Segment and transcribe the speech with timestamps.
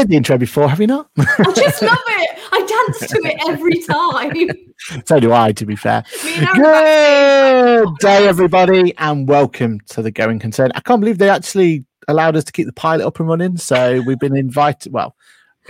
[0.00, 1.10] heard the intro before, have you not?
[1.18, 2.38] I just love it.
[2.52, 4.48] I dance to it every time.
[5.04, 6.04] so do I, to be fair.
[6.24, 10.72] Me and Aaron are Good day, everybody, and welcome to the Going Concern.
[10.74, 13.58] I can't believe they actually allowed us to keep the pilot up and running.
[13.58, 14.90] So we've been invited.
[14.90, 15.14] Well,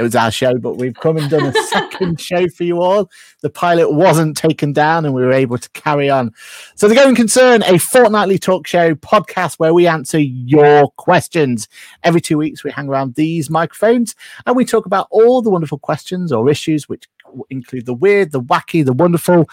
[0.00, 3.10] it was our show, but we've come and done a second show for you all.
[3.42, 6.32] The pilot wasn't taken down, and we were able to carry on.
[6.74, 11.68] So, the Going Concern, a fortnightly talk show podcast where we answer your questions.
[12.02, 14.14] Every two weeks, we hang around these microphones
[14.46, 17.06] and we talk about all the wonderful questions or issues, which
[17.50, 19.50] include the weird, the wacky, the wonderful,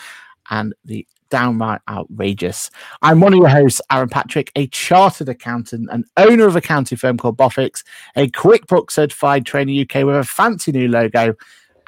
[0.49, 2.69] and the downright outrageous.
[3.01, 6.97] I'm one of your hosts, Aaron Patrick, a chartered accountant and owner of a accounting
[6.97, 7.83] firm called Boffix,
[8.15, 11.33] a QuickBooks certified trainer UK with a fancy new logo,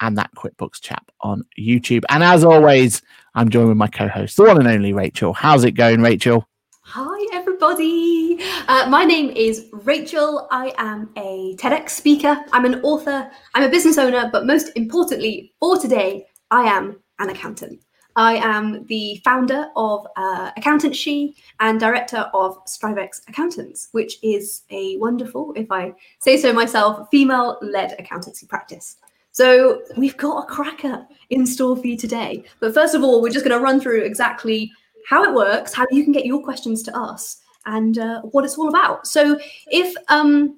[0.01, 2.03] and that QuickBooks chap on YouTube.
[2.09, 3.01] And as always,
[3.35, 5.33] I'm joined with my co-host, the one and only Rachel.
[5.33, 6.47] How's it going, Rachel?
[6.83, 8.39] Hi, everybody.
[8.67, 10.47] Uh, my name is Rachel.
[10.49, 12.43] I am a TEDx speaker.
[12.51, 13.29] I'm an author.
[13.53, 14.29] I'm a business owner.
[14.31, 17.83] But most importantly, for today, I am an accountant.
[18.19, 24.63] I am the founder of uh, Accountant She and director of Strivex Accountants, which is
[24.71, 28.97] a wonderful, if I say so myself, female led accountancy practice.
[29.31, 32.43] So we've got a cracker in store for you today.
[32.59, 34.69] But first of all, we're just going to run through exactly
[35.07, 37.37] how it works, how you can get your questions to us,
[37.67, 39.07] and uh, what it's all about.
[39.07, 40.57] So if um,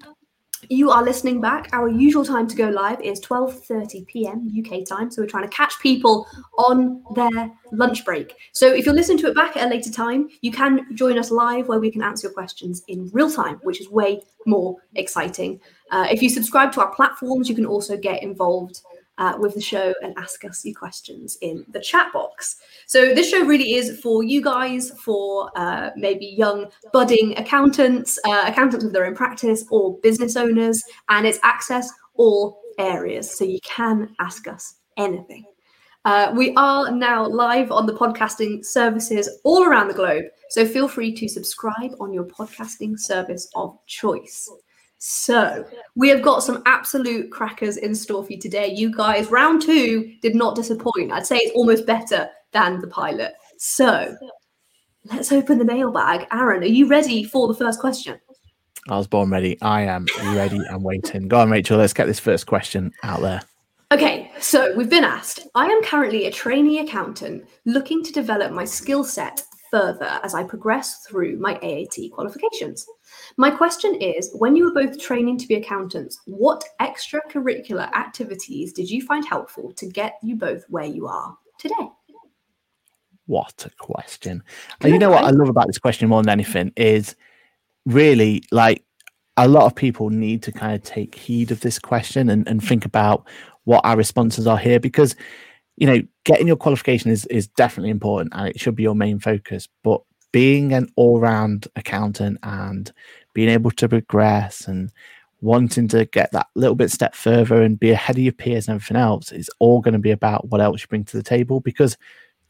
[0.69, 4.49] you are listening back, our usual time to go live is 12:30 p.m.
[4.57, 5.11] UK time.
[5.11, 6.27] So we're trying to catch people
[6.57, 8.35] on their lunch break.
[8.51, 11.31] So if you're listening to it back at a later time, you can join us
[11.31, 15.59] live where we can answer your questions in real time, which is way more exciting.
[15.91, 18.81] Uh, if you subscribe to our platforms, you can also get involved
[19.21, 22.55] uh, with the show and ask us your questions in the chat box.
[22.87, 28.45] So this show really is for you guys, for uh, maybe young budding accountants, uh,
[28.47, 33.29] accountants with their own practice, or business owners, and it's access all areas.
[33.29, 35.45] So you can ask us anything.
[36.03, 40.25] Uh, we are now live on the podcasting services all around the globe.
[40.49, 44.49] So feel free to subscribe on your podcasting service of choice.
[45.03, 48.67] So we have got some absolute crackers in store for you today.
[48.71, 51.11] You guys, round two did not disappoint.
[51.11, 53.33] I'd say it's almost better than the pilot.
[53.57, 54.15] So
[55.05, 56.27] let's open the mailbag.
[56.31, 58.19] Aaron, are you ready for the first question?
[58.89, 59.59] I was born ready.
[59.63, 61.27] I am ready and waiting.
[61.27, 61.79] Go on, Rachel.
[61.79, 63.41] Let's get this first question out there.
[63.91, 65.47] Okay, so we've been asked.
[65.55, 69.41] I am currently a trainee accountant looking to develop my skill set
[69.71, 72.85] further as I progress through my AAT qualifications.
[73.37, 78.89] My question is when you were both training to be accountants, what extracurricular activities did
[78.89, 81.89] you find helpful to get you both where you are today?
[83.27, 84.43] What a question.
[84.81, 87.15] And you know what I love about this question more than anything is
[87.85, 88.83] really like
[89.37, 92.63] a lot of people need to kind of take heed of this question and, and
[92.63, 93.27] think about
[93.63, 95.15] what our responses are here because
[95.77, 99.19] you know getting your qualification is is definitely important and it should be your main
[99.19, 100.01] focus but
[100.31, 102.91] being an all-round accountant and
[103.33, 104.91] being able to progress and
[105.41, 108.75] wanting to get that little bit step further and be ahead of your peers and
[108.75, 111.59] everything else is all going to be about what else you bring to the table
[111.59, 111.97] because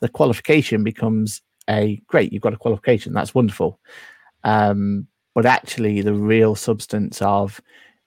[0.01, 3.79] the qualification becomes a great you've got a qualification that's wonderful.
[4.43, 7.61] Um, but actually the real substance of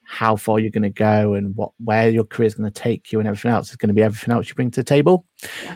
[0.07, 3.11] how far you're going to go and what where your career is going to take
[3.11, 5.25] you and everything else is going to be everything else you bring to the table.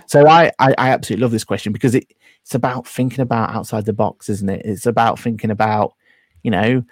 [0.06, 2.06] So I, I i absolutely love this question because it
[2.42, 4.62] it's about thinking about outside the box isn't it?
[4.66, 5.94] It's about thinking about
[6.42, 6.82] you know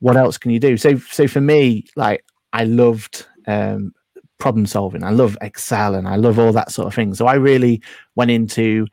[0.00, 3.92] what else can you do so so for me like i loved um
[4.38, 7.34] problem solving i love excel and i love all that sort of thing so i
[7.34, 7.80] really
[8.14, 8.86] went into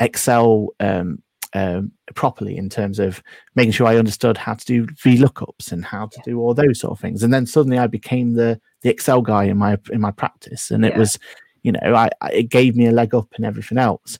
[0.00, 1.22] excel um
[1.54, 3.22] um, properly in terms of
[3.54, 6.92] making sure I understood how to do VLOOKUPs and how to do all those sort
[6.92, 7.22] of things.
[7.22, 10.84] And then suddenly I became the the Excel guy in my in my practice, and
[10.84, 10.98] it Yeah.
[10.98, 11.18] was,
[11.62, 14.18] you know, I, I it gave me a leg up in everything else.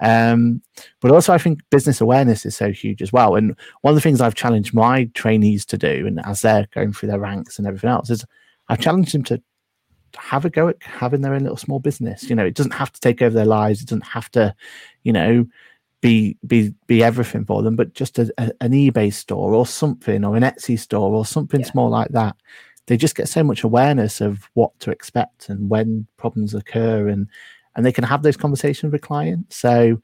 [0.00, 0.62] Um,
[1.00, 3.34] but also I think business awareness is so huge as well.
[3.36, 6.92] And one of the things I've challenged my trainees to do, and as they're going
[6.92, 8.24] through their ranks and everything else, is
[8.68, 9.42] I've challenged them to
[10.16, 12.28] have a go at having their own little small business.
[12.28, 13.82] You know, it doesn't have to take over their lives.
[13.82, 14.54] It doesn't have to,
[15.04, 15.46] you know,
[16.00, 20.24] be be be everything for them, but just a, a- an eBay store or something,
[20.24, 21.66] or an Etsy store or something Yeah.
[21.70, 22.36] small like that.
[22.86, 27.28] They just get so much awareness of what to expect and when problems occur, and
[27.76, 29.56] and they can have those conversations with clients.
[29.56, 30.00] So,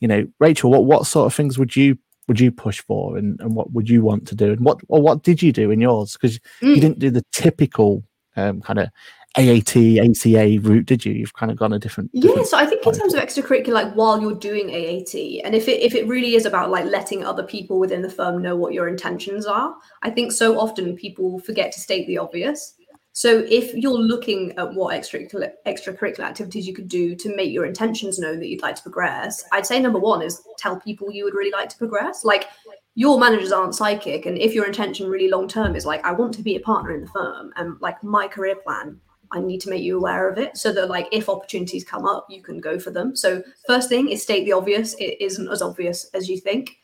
[0.00, 3.40] you know, Rachel, what what sort of things would you would you push for, and
[3.40, 5.80] and what would you want to do, and what or what did you do in
[5.80, 6.14] yours?
[6.14, 6.80] Because you Mm.
[6.80, 8.02] didn't do the typical
[8.36, 8.88] um, kind of
[9.36, 11.12] AAT, ACA route, did you?
[11.12, 12.10] You've kind of gone a different.
[12.12, 15.54] Yeah, different so I think in terms of extracurricular, like while you're doing AAT, and
[15.54, 18.56] if it if it really is about like letting other people within the firm know
[18.56, 22.74] what your intentions are, I think so often people forget to state the obvious.
[23.20, 28.18] So if you're looking at what extracurricular activities you could do to make your intentions
[28.18, 31.34] known that you'd like to progress, I'd say number one is tell people you would
[31.34, 32.24] really like to progress.
[32.24, 32.46] Like
[32.94, 36.32] your managers aren't psychic, and if your intention really long term is like I want
[36.32, 38.98] to be a partner in the firm and like my career plan
[39.30, 42.26] I need to make you aware of it so that like if opportunities come up,
[42.30, 43.14] you can go for them.
[43.14, 44.94] So first thing is state the obvious.
[44.94, 46.78] It isn't as obvious as you think.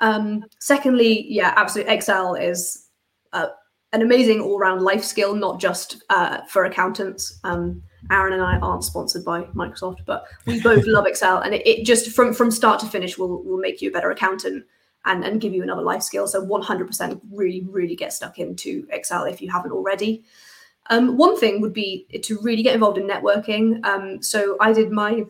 [0.00, 1.92] Um, secondly, yeah, absolutely.
[1.92, 2.86] Excel is
[3.34, 3.48] uh,
[3.94, 7.38] an amazing all-round life skill, not just uh, for accountants.
[7.44, 7.80] Um,
[8.10, 11.86] Aaron and I aren't sponsored by Microsoft, but we both love Excel, and it, it,
[11.86, 14.64] just from from start to finish will will make you a better accountant
[15.04, 16.26] and and give you another life skill.
[16.26, 20.24] So 100% really really get stuck into Excel if you haven't already.
[20.90, 23.82] Um, one thing would be to really get involved in networking.
[23.86, 25.24] Um, so I did my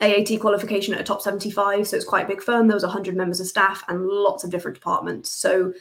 [0.00, 2.68] AAT qualification at a top 75, so it's quite a big firm.
[2.68, 5.32] There was 100 members of staff and lots of different departments.
[5.32, 5.72] So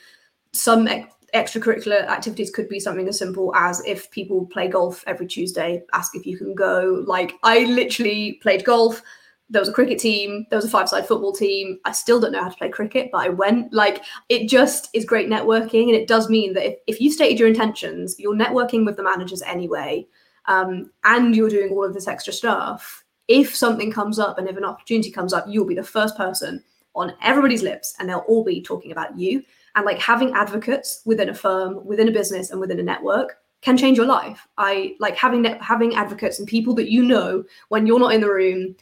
[0.53, 0.87] some
[1.33, 6.15] extracurricular activities could be something as simple as if people play golf every Tuesday, ask
[6.15, 7.03] if you can go.
[7.05, 9.01] Like I literally played golf
[9.49, 11.79] there was a cricket team, there was a five side football team.
[11.85, 13.71] I still don't know how to play cricket, but I went.
[13.73, 15.83] Like, it just is great networking.
[15.83, 19.03] And it does mean that if, if you stated your intentions, you're networking with the
[19.03, 20.05] managers anyway,
[20.45, 23.03] um, and you're doing all of this extra stuff.
[23.27, 26.63] If something comes up and if an opportunity comes up, you'll be the first person
[26.95, 29.43] on everybody's lips and they'll all be talking about you.
[29.77, 33.77] And like having advocates within a firm, within a business, and within a network can
[33.77, 34.47] change your life.
[34.57, 38.31] I like having having advocates and people that you know when you're not in the
[38.31, 38.75] room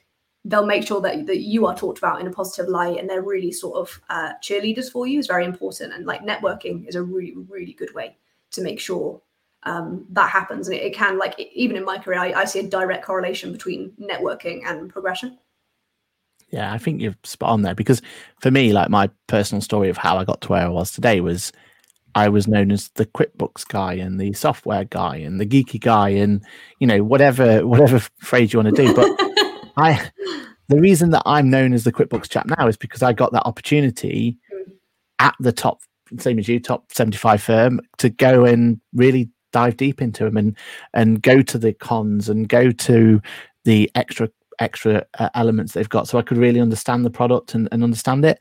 [0.48, 3.24] they'll make sure that, that you are talked about in a positive light and they're
[3.24, 5.92] really sort of uh, cheerleaders for you is very important.
[5.92, 8.16] And like networking is a really really good way
[8.52, 9.22] to make sure
[9.64, 10.70] um, that happens.
[10.70, 13.52] And it, it, can like even in my career I, I, see a direct correlation
[13.52, 15.40] between networking and progression
[16.50, 18.02] yeah i think you're spot on there because
[18.42, 21.22] for me like my personal story of how i got to where i was today
[21.22, 21.52] was
[22.16, 26.10] I was known as the QuickBooks guy and the software guy and the geeky guy
[26.10, 26.42] and
[26.80, 28.96] you know whatever whatever phrase you want to do.
[28.96, 29.10] But
[29.78, 30.10] I
[30.70, 33.46] the reason that I'm known as the QuickBooks chap now is because I got that
[33.46, 34.38] opportunity
[35.20, 35.82] at the top,
[36.18, 40.58] same as you, top 75 firm, to go and really dive deep into them and
[40.94, 43.22] and go to the cons and go to
[43.66, 44.30] the extra
[44.60, 48.26] extra uh, elements they've got, so I could really understand the product and, and understand
[48.26, 48.40] it.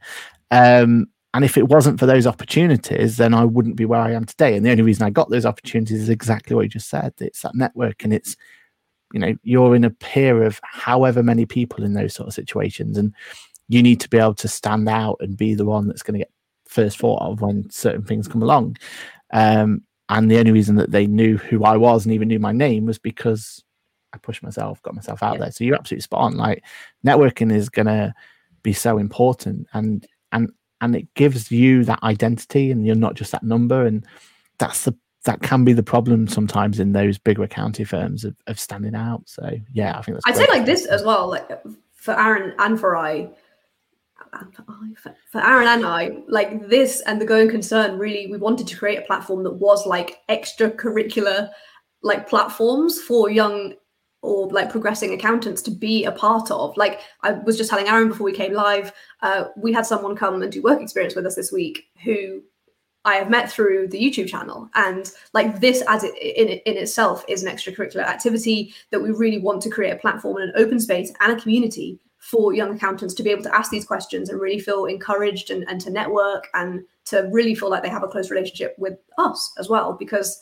[0.50, 4.25] Um, and if it wasn't for those opportunities, then I wouldn't be where I am
[4.25, 4.57] today.
[4.57, 7.12] And the only reason I got those opportunities is exactly what you just said.
[7.19, 8.37] It's that network and it's
[9.15, 12.99] you know you're in a peer of however many people in those sort of situations
[12.99, 13.15] and
[13.69, 16.19] you need to be able to stand out and be the one that's going to
[16.19, 16.33] get
[16.67, 18.77] first thought of when certain things come along
[19.33, 22.53] um, and the only reason that they knew who i was and even knew my
[22.53, 23.62] name was because
[24.14, 25.40] i pushed myself got myself out yeah.
[25.40, 26.62] there so you're absolutely spot on like
[27.06, 28.14] networking is going to
[28.62, 33.33] be so important and and and it gives you that identity and you're not just
[33.33, 34.06] that number and
[34.59, 34.94] that's the
[35.25, 39.23] that can be the problem sometimes in those bigger accounting firms of, of standing out.
[39.26, 40.26] So yeah, I think that's.
[40.26, 41.49] I'd say like this as well, like
[41.94, 43.30] for Aaron and for I,
[45.30, 47.99] for Aaron and I, like this and the going concern.
[47.99, 51.50] Really, we wanted to create a platform that was like extracurricular,
[52.02, 53.75] like platforms for young
[54.25, 56.76] or like progressing accountants to be a part of.
[56.76, 60.40] Like I was just telling Aaron before we came live, uh, we had someone come
[60.43, 62.43] and do work experience with us this week who
[63.04, 64.71] I have met through the YouTube channel.
[64.75, 69.38] And like this as it in, in itself is an extracurricular activity that we really
[69.38, 73.12] want to create a platform and an open space and a community for young accountants
[73.12, 76.49] to be able to ask these questions and really feel encouraged and, and to network
[76.54, 79.93] and to really feel like they have a close relationship with us as well.
[79.93, 80.40] Because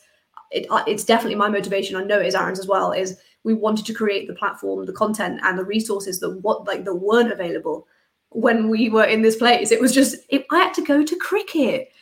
[0.52, 1.96] it, uh, it's definitely my motivation.
[1.96, 2.92] I know it is Aaron's as well.
[2.92, 6.84] Is we wanted to create the platform, the content, and the resources that what like
[6.84, 7.86] that weren't available
[8.30, 9.70] when we were in this place.
[9.70, 11.92] It was just it, I had to go to cricket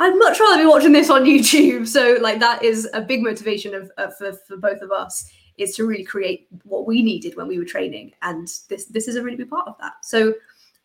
[0.00, 1.86] I'd much rather be watching this on YouTube.
[1.86, 5.86] So, like, that is a big motivation of, for for both of us is to
[5.86, 9.36] really create what we needed when we were training, and this this is a really
[9.36, 9.92] big part of that.
[10.02, 10.34] So,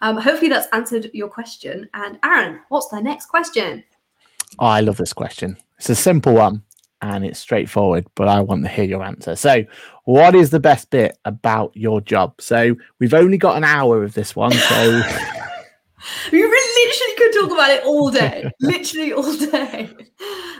[0.01, 1.89] um, hopefully, that's answered your question.
[1.93, 3.83] And Aaron, what's the next question?
[4.59, 5.57] Oh, I love this question.
[5.77, 6.63] It's a simple one
[7.01, 9.35] and it's straightforward, but I want to hear your answer.
[9.35, 9.63] So,
[10.05, 12.41] what is the best bit about your job?
[12.41, 15.01] So, we've only got an hour of this one, so.
[16.31, 18.49] we literally could talk about it all day.
[18.59, 19.89] literally all day.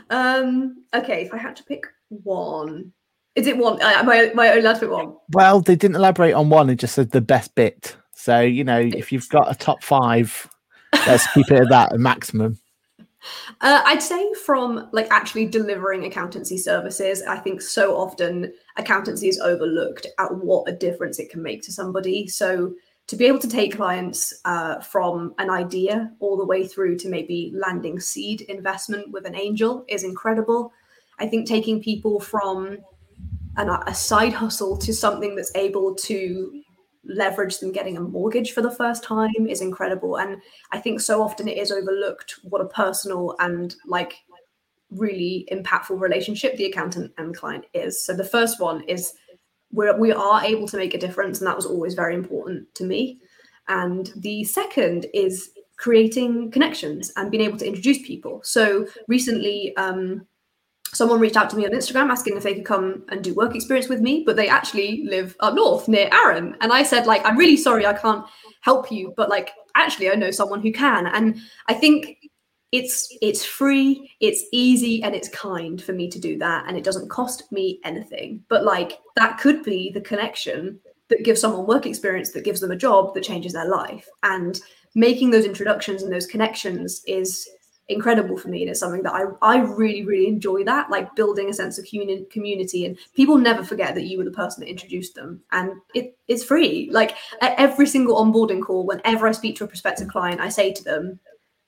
[0.10, 2.92] Um, okay, if I had to pick one,
[3.36, 3.82] is it one?
[3.82, 5.16] Uh, am I, am I only allowed to pick one?
[5.32, 6.70] Well, they didn't elaborate on one.
[6.70, 7.96] It just said the best bit.
[8.14, 10.50] So you know, if you've got a top five,
[11.08, 12.60] let's keep it at that, a maximum.
[13.62, 19.40] Uh, I'd say from like actually delivering accountancy services, I think so often accountancy is
[19.40, 22.28] overlooked at what a difference it can make to somebody.
[22.28, 22.74] So
[23.08, 27.10] to be able to take clients uh, from an idea all the way through to
[27.10, 30.72] maybe landing seed investment with an angel is incredible.
[31.18, 32.78] I think taking people from
[33.58, 36.62] an, a side hustle to something that's able to
[37.10, 40.18] leverage them getting a mortgage for the first time is incredible.
[40.18, 44.14] And I think so often it is overlooked what a personal and like
[44.92, 48.04] really impactful relationship the accountant and client is.
[48.04, 49.14] So the first one is
[49.72, 52.84] we're, we are able to make a difference, and that was always very important to
[52.84, 53.20] me.
[53.68, 58.42] And the second is creating connections and being able to introduce people.
[58.44, 60.26] So recently, um,
[61.00, 63.56] someone reached out to me on Instagram asking if they could come and do work
[63.56, 66.58] experience with me, but they actually live up north near Aaron.
[66.60, 68.26] And I said, like, I'm really sorry I can't
[68.60, 71.08] help you, but like, actually, I know someone who can.
[71.08, 72.18] And I think
[72.74, 76.84] it's it's free it's easy and it's kind for me to do that and it
[76.84, 81.88] doesn't cost me anything but like that could be the connection that gives someone work
[81.88, 84.62] experience that gives them a job that changes their life and
[84.94, 87.50] making those introductions and those connections is
[87.90, 91.50] incredible for me and it's something that I, I really really enjoy that like building
[91.50, 95.16] a sense of community and people never forget that you were the person that introduced
[95.16, 99.64] them and it is free like at every single onboarding call whenever i speak to
[99.64, 101.20] a prospective client i say to them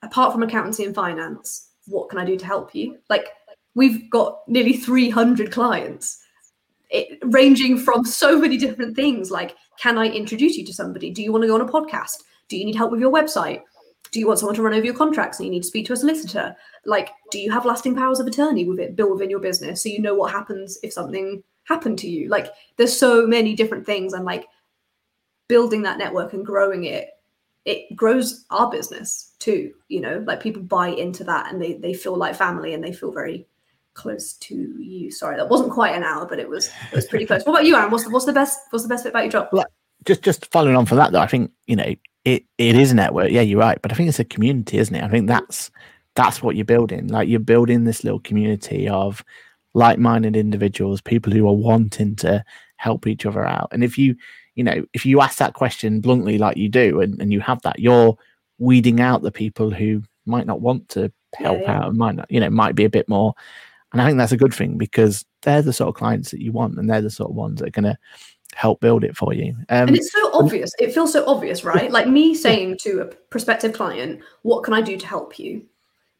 [0.02, 2.98] apart from accountancy and finance, what can I do to help you?
[3.08, 3.28] Like
[3.74, 6.18] we've got nearly 300 clients,
[6.90, 9.30] it, ranging from so many different things.
[9.30, 11.10] Like, can I introduce you to somebody?
[11.10, 12.22] Do you want to go on a podcast?
[12.48, 13.62] Do you need help with your website?
[14.12, 15.94] Do you want someone to run over your contracts and you need to speak to
[15.94, 16.54] a solicitor?
[16.84, 19.88] Like, do you have lasting powers of attorney with it built within your business so
[19.88, 22.28] you know what happens if something happened to you?
[22.28, 24.46] Like, there's so many different things, and like
[25.48, 27.10] building that network and growing it
[27.64, 30.24] it grows our business too you know?
[30.26, 33.46] Like people buy into that and they they feel like family and they feel very
[33.92, 35.10] close to you.
[35.10, 37.44] Sorry that wasn't quite an hour but it was it was pretty close.
[37.44, 39.32] What about you aaron what's the, what's the best what's the best bit about your
[39.32, 39.48] job?
[39.52, 39.66] Well,
[40.06, 42.94] just just following on from that though i think you know it it is a
[42.94, 43.30] network.
[43.30, 43.80] Yeah you're right.
[43.80, 45.04] But i think it's a community isn't it?
[45.04, 45.70] I think that's
[46.14, 47.08] that's what you're building.
[47.08, 49.24] Like you're building this little community of
[49.74, 52.44] like-minded individuals people who are wanting to
[52.76, 53.68] help each other out.
[53.72, 54.16] And if you
[54.54, 57.62] you know, if you ask that question bluntly, like you do, and, and you have
[57.62, 58.16] that, you're
[58.58, 61.78] weeding out the people who might not want to help yeah, yeah.
[61.78, 63.34] out and might not, you know, might be a bit more.
[63.92, 66.52] And I think that's a good thing because they're the sort of clients that you
[66.52, 67.98] want and they're the sort of ones that are going to
[68.54, 69.54] help build it for you.
[69.68, 70.70] Um, and it's so obvious.
[70.78, 71.90] It feels so obvious, right?
[71.90, 75.66] Like me saying to a prospective client, what can I do to help you?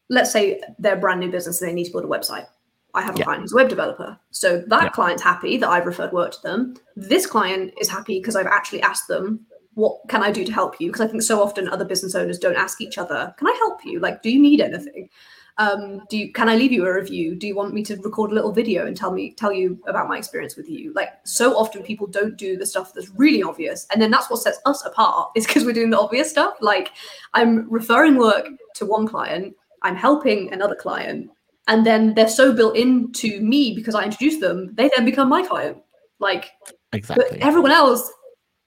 [0.09, 2.45] Let's say they're a brand new business and they need to build a website.
[2.93, 3.25] I have a yeah.
[3.25, 4.19] client who's a web developer.
[4.31, 4.89] So that yeah.
[4.89, 6.75] client's happy that I've referred work to them.
[6.95, 10.79] This client is happy because I've actually asked them, what can I do to help
[10.79, 10.89] you?
[10.89, 13.83] Because I think so often other business owners don't ask each other, can I help
[13.83, 13.99] you?
[13.99, 15.09] Like, do you need anything?
[15.57, 17.35] Um, do you can I leave you a review?
[17.35, 20.07] Do you want me to record a little video and tell me tell you about
[20.07, 20.93] my experience with you?
[20.93, 23.85] Like so often people don't do the stuff that's really obvious.
[23.91, 26.55] And then that's what sets us apart is because we're doing the obvious stuff.
[26.59, 26.91] Like
[27.33, 31.29] I'm referring work to one client, I'm helping another client,
[31.67, 35.45] and then they're so built into me because I introduced them, they then become my
[35.45, 35.77] client.
[36.19, 36.51] Like
[36.93, 37.25] exactly.
[37.29, 38.11] But everyone else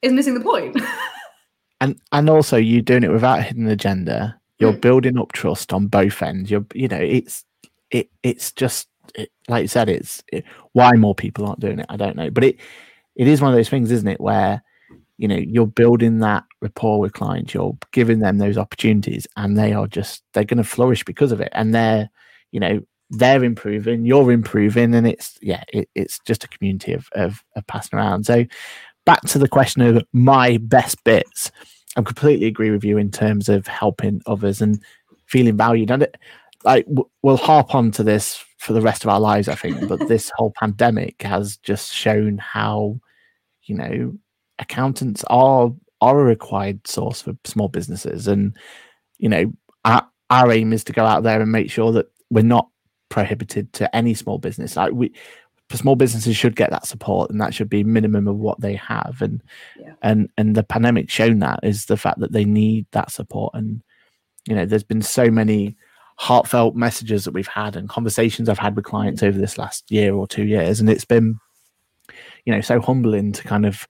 [0.03, 0.81] is missing the point.
[1.81, 4.41] and and also you doing it without hidden agenda.
[4.59, 4.81] You're mm.
[4.81, 6.51] building up trust on both ends.
[6.51, 7.45] You're you know it's
[7.91, 11.87] it it's just it, like you said it's it, why more people aren't doing it.
[11.89, 12.57] I don't know, but it
[13.15, 14.63] it is one of those things, isn't it, where
[15.19, 19.73] you know you're building that rapport with clients you're giving them those opportunities and they
[19.73, 22.11] are just they're going to flourish because of it and they're
[22.53, 27.09] you know they're improving, you're improving, and it's yeah, it, it's just a community of,
[27.13, 28.27] of, of passing around.
[28.27, 28.45] So
[29.05, 31.51] back to the question of my best bits,
[31.97, 34.83] I completely agree with you in terms of helping others and
[35.27, 35.91] feeling valued.
[35.91, 36.17] And it,
[36.65, 36.87] like
[37.23, 39.89] we'll harp on to this for the rest of our lives, I think.
[39.89, 43.01] But this whole pandemic has just shown how
[43.63, 44.15] you know
[44.59, 48.57] accountants are are a required source for small businesses, and
[49.19, 49.53] you know
[49.85, 52.69] our our aim is to go out there and make sure that we're not
[53.09, 54.77] prohibited to any small business.
[54.77, 55.13] Like we,
[55.73, 59.17] small businesses should get that support, and that should be minimum of what they have.
[59.21, 59.43] And
[59.79, 59.95] yeah.
[60.03, 63.55] and and the pandemic shown that is the fact that they need that support.
[63.55, 63.83] And
[64.47, 65.77] you know, there's been so many
[66.19, 70.15] heartfelt messages that we've had and conversations I've had with clients over this last year
[70.15, 71.39] or two years, and it's been
[72.45, 73.87] you know so humbling to kind of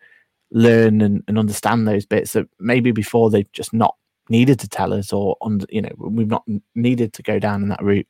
[0.50, 3.96] learn and, and understand those bits that maybe before they've just not
[4.28, 7.68] needed to tell us or on you know we've not needed to go down in
[7.68, 8.08] that route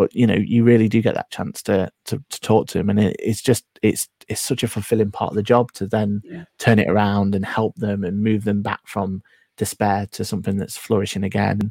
[0.00, 2.88] but you know you really do get that chance to to, to talk to them
[2.88, 6.22] and it, it's just it's it's such a fulfilling part of the job to then
[6.24, 6.44] yeah.
[6.58, 9.22] turn it around and help them and move them back from
[9.58, 11.70] despair to something that's flourishing again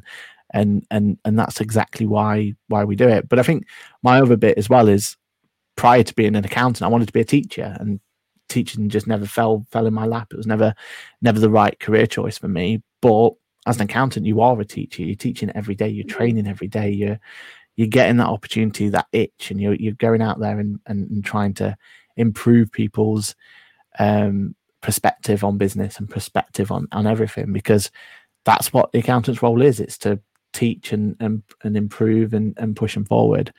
[0.52, 3.28] and and and that's exactly why why we do it.
[3.28, 3.66] But I think
[4.02, 5.16] my other bit as well is
[5.76, 8.00] prior to being an accountant, I wanted to be a teacher, and
[8.48, 10.28] teaching just never fell fell in my lap.
[10.32, 10.74] It was never
[11.22, 12.82] never the right career choice for me.
[13.00, 13.30] But
[13.66, 15.02] as an accountant, you are a teacher.
[15.02, 15.88] You're teaching every day.
[15.88, 16.10] You're mm.
[16.10, 16.90] training every day.
[16.90, 17.20] You're
[17.80, 21.24] you're getting that opportunity, that itch, and you're you're going out there and and, and
[21.24, 21.74] trying to
[22.18, 23.34] improve people's
[23.98, 27.90] um, perspective on business and perspective on on everything because
[28.44, 29.80] that's what the accountant's role is.
[29.80, 30.20] It's to
[30.52, 33.50] teach and and, and improve and, and push them forward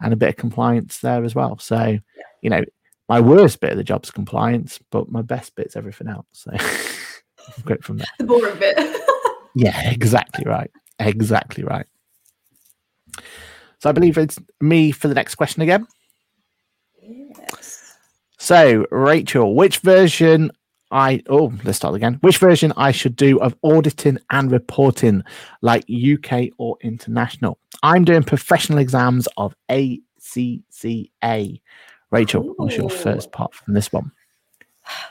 [0.00, 1.56] and a bit of compliance there as well.
[1.60, 2.00] So, yeah.
[2.42, 2.64] you know,
[3.08, 6.26] my worst bit of the job's compliance, but my best bit's everything else.
[6.32, 6.50] So
[7.64, 8.08] great from there.
[8.18, 8.76] The boring bit.
[9.54, 10.72] yeah, exactly right.
[10.98, 11.86] Exactly right.
[13.78, 15.86] So I believe it's me for the next question again.
[17.00, 17.94] Yes.
[18.38, 20.50] So, Rachel, which version
[20.90, 22.14] I oh let's start again.
[22.22, 25.22] Which version I should do of auditing and reporting,
[25.60, 27.58] like UK or international?
[27.82, 31.60] I'm doing professional exams of ACCA.
[32.10, 32.54] Rachel, Ooh.
[32.56, 34.10] what's your first part from this one?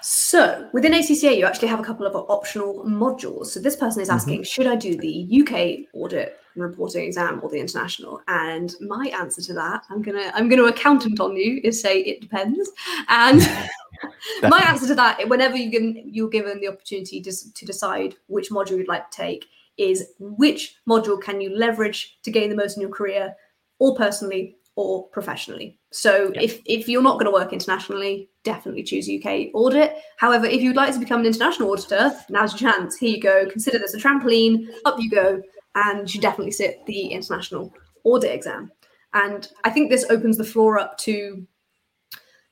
[0.02, 3.48] So within ACCA, you actually have a couple of optional modules.
[3.48, 4.44] So this person is asking, mm-hmm.
[4.44, 8.22] should I do the UK audit reporting exam or the international?
[8.28, 12.22] And my answer to that, I'm gonna I'm gonna accountant on you, is say it
[12.22, 12.70] depends.
[13.10, 13.42] And
[14.44, 18.50] my answer to that, whenever you given you're given the opportunity to, to decide which
[18.50, 19.46] module you'd like to take,
[19.78, 23.36] is which module can you leverage to gain the most in your career,
[23.80, 25.77] or personally, or professionally.
[25.98, 26.44] So yep.
[26.44, 29.96] if if you're not going to work internationally, definitely choose UK audit.
[30.18, 32.98] However, if you'd like to become an international auditor, now's your chance.
[32.98, 33.50] Here you go.
[33.50, 34.68] Consider this a trampoline.
[34.86, 35.42] Up you go,
[35.74, 38.72] and you should definitely sit the international audit exam.
[39.16, 41.48] And I think this opens the floor up to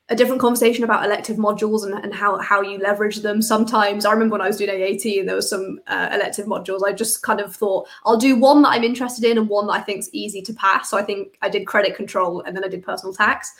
[0.09, 3.41] a different conversation about elective modules and, and how, how you leverage them.
[3.41, 6.81] Sometimes I remember when I was doing AAT and there was some uh, elective modules,
[6.85, 9.73] I just kind of thought I'll do one that I'm interested in and one that
[9.73, 10.91] I think is easy to pass.
[10.91, 13.51] So I think I did credit control and then I did personal tax.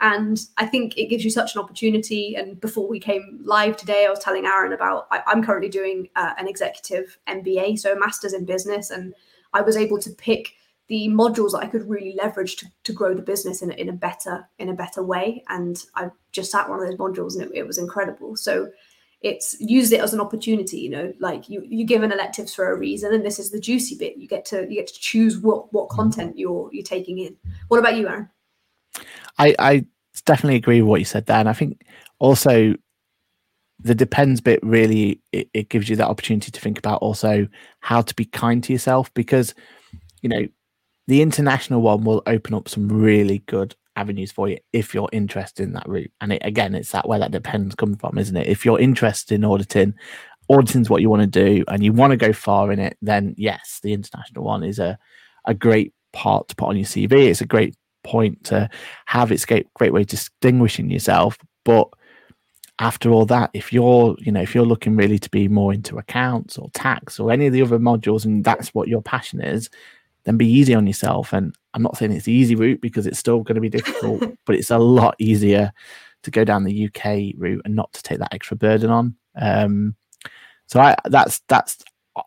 [0.00, 2.34] And I think it gives you such an opportunity.
[2.34, 6.08] And before we came live today, I was telling Aaron about I, am currently doing
[6.16, 8.88] uh, an executive MBA, so a master's in business.
[8.88, 9.12] And
[9.52, 10.54] I was able to pick
[10.90, 13.92] the modules that I could really leverage to, to grow the business in, in a
[13.92, 15.44] better in a better way.
[15.48, 18.34] And I just sat one of those modules and it, it was incredible.
[18.34, 18.70] So
[19.22, 22.76] it's used it as an opportunity, you know, like you you given electives for a
[22.76, 24.16] reason, and this is the juicy bit.
[24.16, 25.96] You get to you get to choose what what mm-hmm.
[25.96, 27.36] content you're you're taking in.
[27.68, 28.28] What about you, Aaron?
[29.38, 29.86] I I
[30.24, 31.82] definitely agree with what you said there, and I think
[32.18, 32.74] also
[33.78, 37.46] the depends bit really it, it gives you that opportunity to think about also
[37.78, 39.54] how to be kind to yourself because
[40.20, 40.46] you know
[41.10, 45.64] the international one will open up some really good avenues for you if you're interested
[45.64, 46.12] in that route.
[46.20, 48.46] And it, again, it's that where that depends comes from, isn't it?
[48.46, 49.94] If you're interested in auditing,
[50.46, 53.34] auditing's what you want to do, and you want to go far in it, then
[53.36, 54.96] yes, the international one is a
[55.46, 57.28] a great part to put on your CV.
[57.28, 58.70] It's a great point to
[59.06, 59.32] have.
[59.32, 61.36] It's a great, great way of distinguishing yourself.
[61.64, 61.88] But
[62.78, 65.98] after all that, if you're, you know, if you're looking really to be more into
[65.98, 69.68] accounts or tax or any of the other modules, and that's what your passion is,
[70.24, 71.32] then be easy on yourself.
[71.32, 74.22] And I'm not saying it's the easy route because it's still going to be difficult,
[74.46, 75.72] but it's a lot easier
[76.22, 79.14] to go down the UK route and not to take that extra burden on.
[79.36, 79.94] Um,
[80.66, 81.78] so I that's that's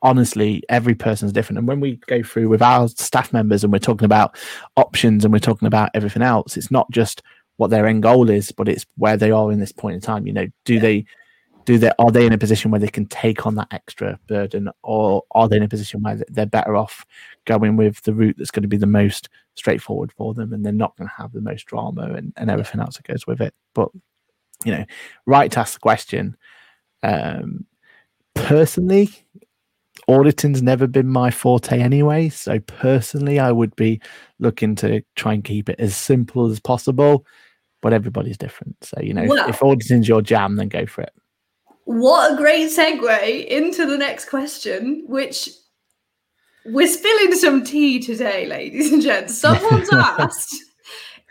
[0.01, 1.60] honestly every person's different.
[1.60, 4.38] And when we go through with our staff members and we're talking about
[4.75, 7.21] options and we're talking about everything else, it's not just
[7.58, 10.25] what their end goal is, but it's where they are in this point in time.
[10.25, 10.82] You know, do yeah.
[10.82, 11.06] they
[11.65, 14.69] do they are they in a position where they can take on that extra burden
[14.84, 17.06] or are they in a position where they're better off
[17.45, 20.73] going with the route that's going to be the most straightforward for them and they're
[20.73, 23.54] not going to have the most drama and, and everything else that goes with it?
[23.73, 23.89] But
[24.65, 24.86] you know
[25.26, 26.36] right to ask the question
[27.04, 27.65] um
[28.34, 29.10] personally
[30.08, 34.02] auditing's never been my forte anyway so personally i would be
[34.39, 37.26] looking to try and keep it as simple as possible
[37.82, 41.13] but everybody's different so you know well, if auditing's your jam then go for it
[41.86, 45.50] what a great segue into the next question, which
[46.65, 49.38] we're spilling some tea today, ladies and gents.
[49.38, 50.56] Someone's asked,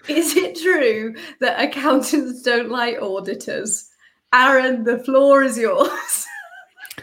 [0.09, 3.88] is it true that accountants don't like auditors?
[4.35, 6.27] Aaron, the floor is yours.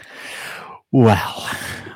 [0.92, 1.48] well,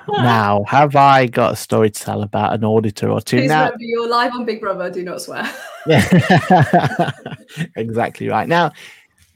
[0.08, 3.38] now have I got a story to tell about an auditor or two?
[3.38, 4.90] Please now, remember, you're live on Big Brother.
[4.90, 5.48] Do not swear.
[5.86, 7.10] yeah,
[7.76, 8.48] exactly right.
[8.48, 8.72] Now,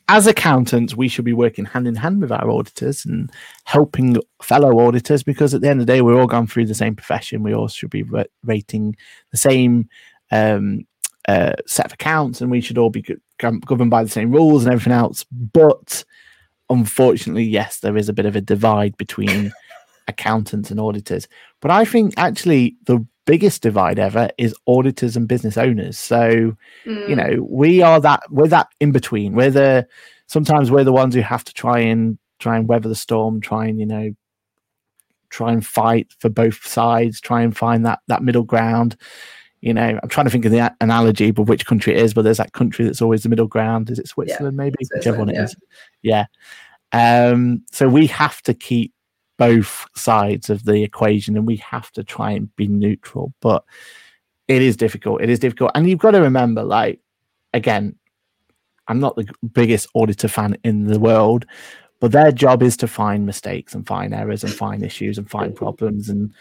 [0.08, 3.30] as accountants, we should be working hand in hand with our auditors and
[3.64, 6.74] helping fellow auditors because at the end of the day, we're all going through the
[6.74, 7.42] same profession.
[7.42, 8.04] We all should be
[8.42, 8.96] rating
[9.30, 9.88] the same
[10.30, 10.86] um,
[11.28, 13.04] uh, set of accounts and we should all be
[13.38, 15.26] governed by the same rules and everything else.
[15.30, 16.04] But
[16.70, 19.52] unfortunately, yes, there is a bit of a divide between
[20.08, 21.28] accountants and auditors.
[21.60, 25.98] But I think actually the biggest divide ever is auditors and business owners.
[25.98, 27.08] So, mm.
[27.10, 29.34] you know, we are that we're that in between.
[29.34, 29.86] We're the
[30.28, 33.66] sometimes we're the ones who have to try and try and weather the storm, try
[33.66, 34.14] and, you know,
[35.28, 38.96] try and fight for both sides, try and find that that middle ground.
[39.60, 42.22] You know, I'm trying to think of the analogy but which country it is, but
[42.22, 43.90] there's that country that's always the middle ground.
[43.90, 44.54] Is it Switzerland?
[44.54, 46.24] Yeah, maybe Switzerland, whichever one it yeah.
[46.24, 46.26] is.
[46.94, 47.30] Yeah.
[47.30, 48.94] Um, so we have to keep
[49.38, 53.32] both sides of the equation, and we have to try and be neutral.
[53.40, 53.64] But
[54.48, 55.22] it is difficult.
[55.22, 57.00] It is difficult, and you've got to remember, like,
[57.54, 57.96] again,
[58.88, 61.46] I'm not the biggest auditor fan in the world,
[62.00, 65.54] but their job is to find mistakes and find errors and find issues and find
[65.54, 66.32] problems and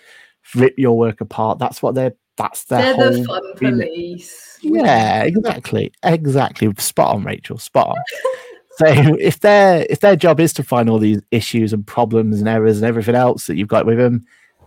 [0.56, 1.60] rip your work apart.
[1.60, 4.60] That's what they're that's their They're the fun police.
[4.62, 5.92] Yeah, exactly.
[6.04, 6.72] Exactly.
[6.78, 7.58] Spot on, Rachel.
[7.58, 7.96] Spot on.
[8.78, 8.86] so
[9.20, 12.78] if their if their job is to find all these issues and problems and errors
[12.78, 14.26] and everything else that you've got with them,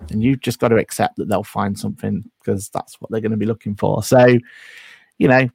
[0.09, 3.31] then you've just got to accept that they'll find something because that's what they're going
[3.31, 4.03] to be looking for.
[4.03, 4.27] So,
[5.19, 5.49] you know,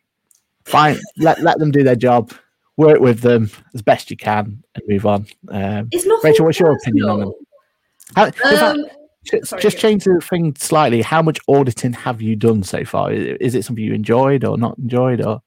[0.64, 2.32] fine, let let them do their job
[2.78, 5.26] work with them as best you can and move on.
[5.50, 5.90] Um,
[6.24, 7.34] Rachel, what's your opinion on them?
[8.16, 8.86] How, um,
[9.30, 11.02] fact, sorry, just change the thing slightly.
[11.02, 13.12] How much auditing have you done so far?
[13.12, 15.42] Is it something you enjoyed or not enjoyed or?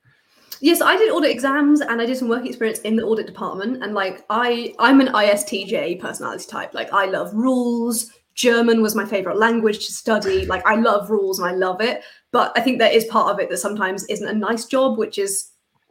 [0.61, 3.83] Yes, I did audit exams and I did some work experience in the audit department.
[3.83, 6.75] And like I, I'm an ISTJ personality type.
[6.75, 8.11] Like I love rules.
[8.35, 10.47] German was my favorite language to study.
[10.47, 12.03] Like I love rules and I love it.
[12.31, 15.18] But I think there is part of it that sometimes isn't a nice job, which
[15.18, 15.51] is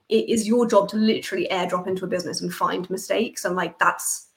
[0.10, 3.44] it is your job to literally airdrop into a business and find mistakes.
[3.44, 4.28] And like that's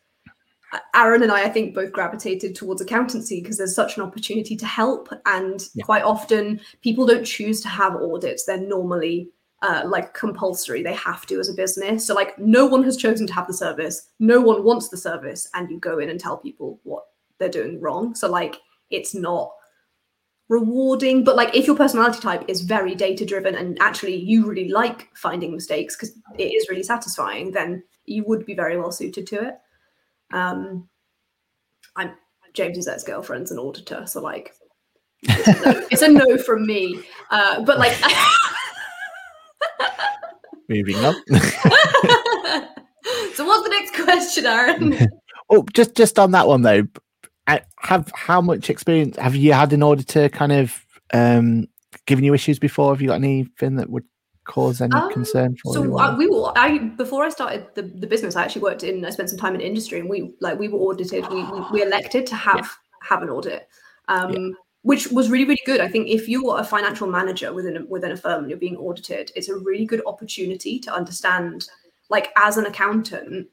[0.73, 4.57] uh, Aaron and I, I think, both gravitated towards accountancy because there's such an opportunity
[4.57, 5.09] to help.
[5.27, 5.85] And yeah.
[5.85, 8.45] quite often, people don't choose to have audits.
[8.45, 9.29] They're normally
[9.63, 10.83] uh, like compulsory.
[10.83, 12.07] They have to as a business.
[12.07, 14.09] So, like, no one has chosen to have the service.
[14.19, 15.49] No one wants the service.
[15.55, 17.05] And you go in and tell people what
[17.39, 18.15] they're doing wrong.
[18.15, 18.57] So, like,
[18.91, 19.53] it's not
[20.51, 24.69] rewarding but like if your personality type is very data driven and actually you really
[24.69, 29.29] like finding mistakes because it is really satisfying then you would be very well suited
[29.29, 29.55] to it
[30.33, 30.89] um
[31.95, 32.11] i'm
[32.53, 34.53] james's ex-girlfriend's an auditor so like
[35.23, 37.97] it's a no, it's a no from me uh but like
[40.71, 41.15] moving up
[43.35, 45.09] so what's the next question aaron
[45.51, 46.85] oh just just on that one though
[47.81, 51.67] have how much experience have you had in order to kind of um
[52.07, 52.93] given you issues before?
[52.93, 54.05] Have you got anything that would
[54.45, 55.97] cause any um, concern for so you?
[55.97, 59.11] So we were I before I started the, the business, I actually worked in I
[59.11, 61.27] spent some time in industry and we like we were audited.
[61.29, 63.09] We we, we elected to have yeah.
[63.09, 63.69] have an audit.
[64.09, 64.51] Um yeah.
[64.83, 65.81] Which was really, really good.
[65.81, 68.59] I think if you are a financial manager within a, within a firm and you're
[68.59, 71.69] being audited, it's a really good opportunity to understand,
[72.09, 73.49] like as an accountant,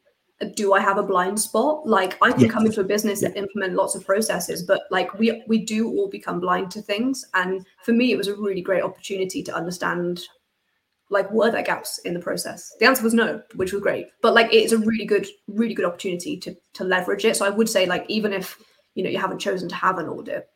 [0.56, 1.88] do I have a blind spot?
[1.88, 2.52] Like I can yes.
[2.52, 6.10] come into a business and implement lots of processes, but like we we do all
[6.10, 7.26] become blind to things.
[7.34, 10.22] And for me, it was a really great opportunity to understand
[11.10, 12.74] like were there gaps in the process?
[12.80, 14.08] The answer was no, which was great.
[14.22, 17.36] But like it's a really good, really good opportunity to to leverage it.
[17.36, 18.62] So I would say like even if
[18.96, 20.48] you know you haven't chosen to have an audit,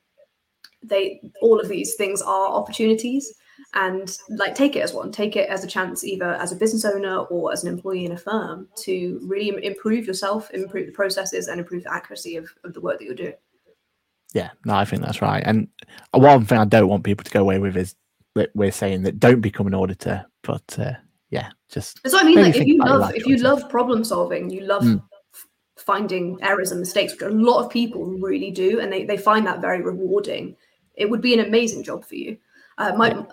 [0.83, 3.33] they all of these things are opportunities.
[3.73, 5.11] And like take it as one.
[5.11, 8.11] Take it as a chance either as a business owner or as an employee in
[8.11, 12.73] a firm to really improve yourself improve the processes and improve the accuracy of, of
[12.73, 13.35] the work that you're doing.
[14.33, 14.49] Yeah.
[14.65, 15.43] No i think that's right.
[15.45, 15.67] And
[16.11, 17.95] one thing i don't want people to go away with is
[18.35, 20.93] that we're saying that don't become an auditor but uh,
[21.29, 24.61] yeah just so i mean like if you love if you love problem solving you
[24.61, 25.01] love mm.
[25.77, 29.45] finding errors and mistakes which a lot of people really do and they, they find
[29.45, 30.55] that very rewarding
[30.95, 32.37] it would be an amazing job for you.
[32.77, 33.25] Uh, my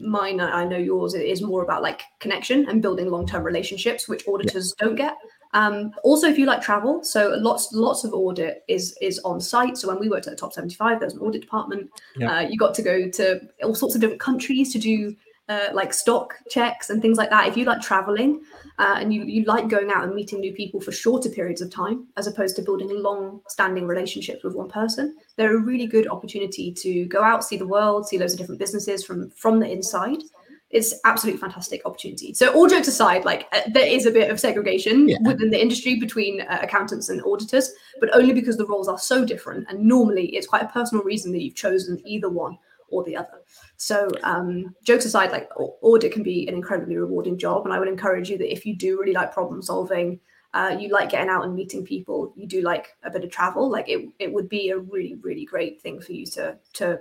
[0.00, 4.74] mine i know yours is more about like connection and building long-term relationships which auditors
[4.78, 4.86] yeah.
[4.86, 5.16] don't get.
[5.54, 9.76] Um, also if you like travel so lots lots of audit is is on site.
[9.76, 11.90] So when we worked at the top 75 there's an audit department.
[12.16, 12.36] Yeah.
[12.36, 15.14] uh, you got to go to all sorts of different countries to do
[15.48, 17.48] uh, like stock checks and things like that.
[17.48, 18.42] If you like traveling
[18.78, 21.70] uh, and you, you like going out and meeting new people for shorter periods of
[21.70, 26.08] time, as opposed to building long standing relationships with one person, they're a really good
[26.08, 29.70] opportunity to go out, see the world, see loads of different businesses from from the
[29.70, 30.22] inside.
[30.70, 32.32] It's absolutely fantastic opportunity.
[32.32, 35.18] So all jokes aside, like uh, there is a bit of segregation yeah.
[35.22, 39.22] within the industry between uh, accountants and auditors, but only because the roles are so
[39.22, 39.66] different.
[39.68, 42.56] And normally it's quite a personal reason that you've chosen either one
[42.88, 43.42] or the other.
[43.82, 47.88] So, um, jokes aside, like audit can be an incredibly rewarding job, and I would
[47.88, 50.20] encourage you that if you do really like problem solving,
[50.54, 53.68] uh, you like getting out and meeting people, you do like a bit of travel,
[53.68, 57.00] like it, it would be a really, really great thing for you to to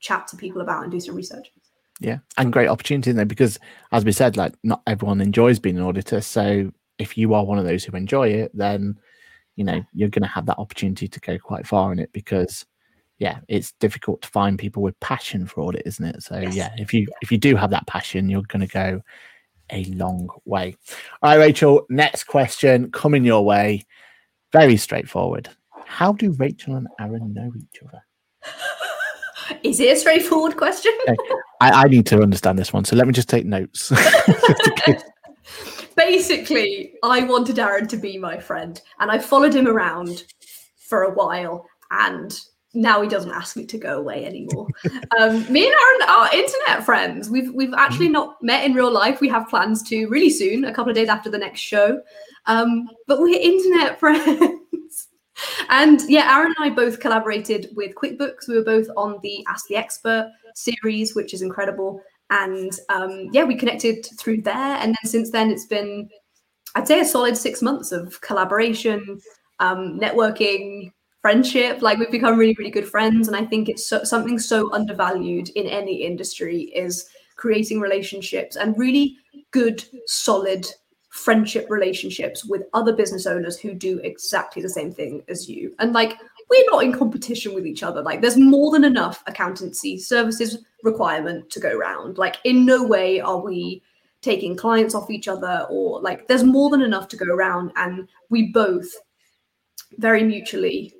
[0.00, 1.52] chat to people about and do some research.
[2.00, 3.58] Yeah, and great opportunity there because,
[3.92, 6.22] as we said, like not everyone enjoys being an auditor.
[6.22, 8.98] So if you are one of those who enjoy it, then
[9.56, 12.64] you know you're going to have that opportunity to go quite far in it because
[13.18, 16.22] yeah it's difficult to find people with passion for audit isn't it?
[16.22, 16.54] So yes.
[16.54, 17.16] yeah if you yeah.
[17.22, 19.02] if you do have that passion you're going to go
[19.70, 20.76] a long way.
[21.22, 23.86] All right rachel next question coming your way.
[24.52, 25.48] Very straightforward.
[25.84, 28.02] How do rachel and aaron know each other?
[29.62, 30.92] Is it a straightforward question?
[31.08, 31.34] Okay.
[31.60, 33.90] I, I, need to understand this one so let me just take notes.
[35.96, 40.22] Basically i wanted aaron to be my friend and i followed him around
[40.76, 42.40] for a while and
[42.78, 44.68] now he doesn't ask me to go away anymore.
[45.18, 47.28] um, me and Aaron are internet friends.
[47.28, 49.20] We've we've actually not met in real life.
[49.20, 52.00] We have plans to really soon, a couple of days after the next show.
[52.46, 55.08] Um, but we're internet friends.
[55.68, 58.46] and yeah, Aaron and I both collaborated with QuickBooks.
[58.46, 62.00] We were both on the Ask the Expert series, which is incredible.
[62.30, 64.54] And um, yeah, we connected through there.
[64.54, 66.08] And then since then, it's been,
[66.76, 69.20] I'd say, a solid six months of collaboration,
[69.58, 71.82] um, networking, friendship.
[71.82, 73.28] Like we've become really, really good friends.
[73.28, 78.78] And I think it's so, something so undervalued in any industry is creating relationships and
[78.78, 79.16] really
[79.50, 80.66] good, solid
[81.10, 85.74] friendship relationships with other business owners who do exactly the same thing as you.
[85.78, 86.16] And like
[86.50, 88.02] we're not in competition with each other.
[88.02, 92.18] Like there's more than enough accountancy services requirement to go around.
[92.18, 93.82] Like in no way are we
[94.22, 98.08] taking clients off each other or like there's more than enough to go around and
[98.30, 98.88] we both
[99.98, 100.92] very mutually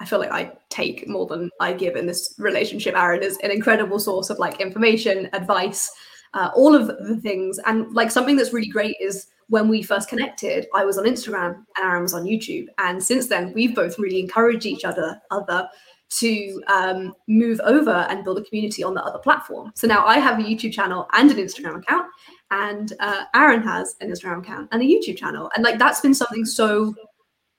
[0.00, 2.94] I feel like I take more than I give in this relationship.
[2.96, 5.90] Aaron is an incredible source of like information, advice,
[6.34, 7.58] uh, all of the things.
[7.64, 11.54] And like something that's really great is when we first connected, I was on Instagram
[11.76, 12.66] and Aaron was on YouTube.
[12.78, 15.68] And since then, we've both really encouraged each other, other
[16.08, 19.72] to um, move over and build a community on the other platform.
[19.74, 22.06] So now I have a YouTube channel and an Instagram account,
[22.50, 25.50] and uh, Aaron has an Instagram account and a YouTube channel.
[25.54, 26.94] And like that's been something so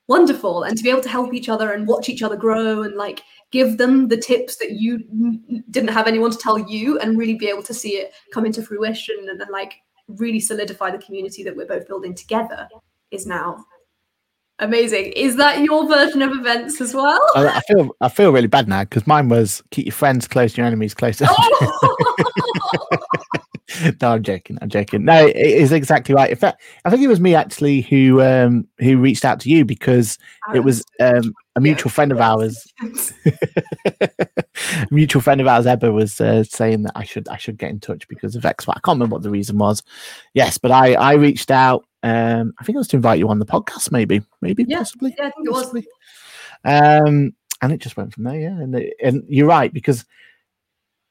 [0.08, 2.96] wonderful and to be able to help each other and watch each other grow and
[2.96, 5.00] like give them the tips that you
[5.70, 8.62] didn't have anyone to tell you and really be able to see it come into
[8.62, 9.76] fruition and then like
[10.08, 12.67] really solidify the community that we're both building together
[13.12, 13.65] is now
[14.60, 18.48] amazing is that your version of events as well i, I feel i feel really
[18.48, 21.96] bad now because mine was keep your friends close your enemies closer oh!
[24.02, 24.58] no, I'm joking.
[24.62, 25.06] I'm joking.
[25.06, 26.30] No, it is exactly right.
[26.30, 29.66] In fact, I think it was me actually who um who reached out to you
[29.66, 30.18] because
[30.54, 32.66] it was um a mutual friend of ours.
[32.82, 34.10] a
[34.92, 37.80] mutual friend of ours, Ebba, was uh, saying that I should I should get in
[37.80, 38.68] touch because of X.
[38.68, 39.84] I can't remember what the reason was.
[40.34, 41.86] Yes, but I I reached out.
[42.04, 44.78] Um, I think it was to invite you on the podcast, maybe, maybe, yeah.
[44.78, 45.16] possibly.
[45.18, 45.82] Yeah, I think possibly.
[45.82, 45.88] it
[46.63, 47.02] was.
[47.04, 48.40] Um, and it just went from there.
[48.40, 50.06] Yeah, and and you're right because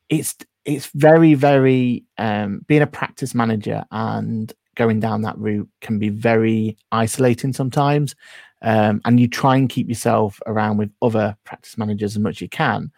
[0.09, 5.99] it's it's very very um, being a practice manager and going down that route can
[5.99, 8.15] be very isolating sometimes
[8.61, 12.41] um, and you try and keep yourself around with other practice managers as much as
[12.43, 12.91] you can.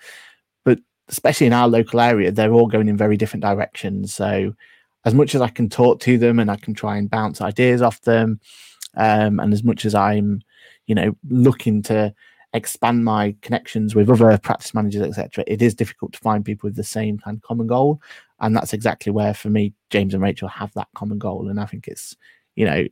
[0.64, 0.78] But
[1.08, 4.12] especially in our local area they're all going in very different directions.
[4.14, 4.54] So
[5.04, 7.82] as much as i can talk to them and i can try and bounce ideas
[7.82, 8.40] off them
[8.96, 10.40] um, and as much as i'm
[10.86, 12.12] you know looking to
[12.54, 16.76] expand my connections with other practice managers, etc., it is difficult to find people with
[16.76, 18.00] the same kind of common goal.
[18.40, 21.48] And that's exactly where, for me, James and Rachel have that common goal.
[21.48, 22.16] And I think it's,
[22.54, 22.86] you know,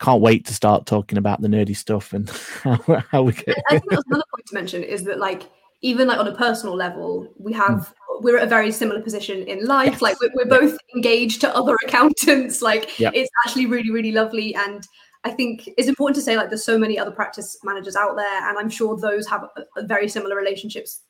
[0.00, 2.28] can't wait to start talking about the nerdy stuff and
[2.62, 3.56] how, how we get.
[3.70, 5.48] I think that's another point to mention is that, like,
[5.82, 8.22] even like on a personal level, we have mm.
[8.22, 9.92] we're at a very similar position in life.
[9.92, 10.02] Yes.
[10.02, 12.62] Like we're, we're both engaged to other accountants.
[12.62, 13.12] Like yep.
[13.14, 14.54] it's actually really, really lovely.
[14.54, 14.86] And
[15.24, 18.48] I think it's important to say like there's so many other practice managers out there,
[18.48, 21.00] and I'm sure those have a, a very similar relationships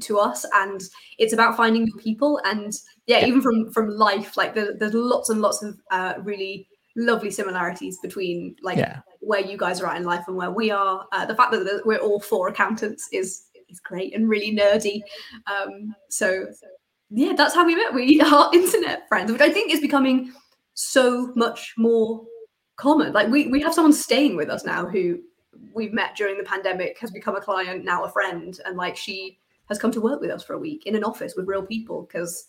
[0.00, 0.46] to us.
[0.54, 0.80] And
[1.18, 2.72] it's about finding your people, and
[3.06, 3.26] yeah, yeah.
[3.26, 7.98] even from from life, like there, there's lots and lots of uh, really lovely similarities
[8.02, 9.00] between like yeah.
[9.20, 11.06] where you guys are at in life and where we are.
[11.12, 15.02] Uh, the fact that we're all four accountants is is great and really nerdy.
[15.46, 16.46] Um, so
[17.10, 17.92] yeah, that's how we met.
[17.92, 20.32] We are internet friends, which I think is becoming
[20.74, 22.24] so much more
[22.80, 23.12] common.
[23.12, 25.20] Like we we have someone staying with us now who
[25.74, 29.38] we've met during the pandemic, has become a client, now a friend, and like she
[29.68, 32.02] has come to work with us for a week in an office with real people
[32.02, 32.48] because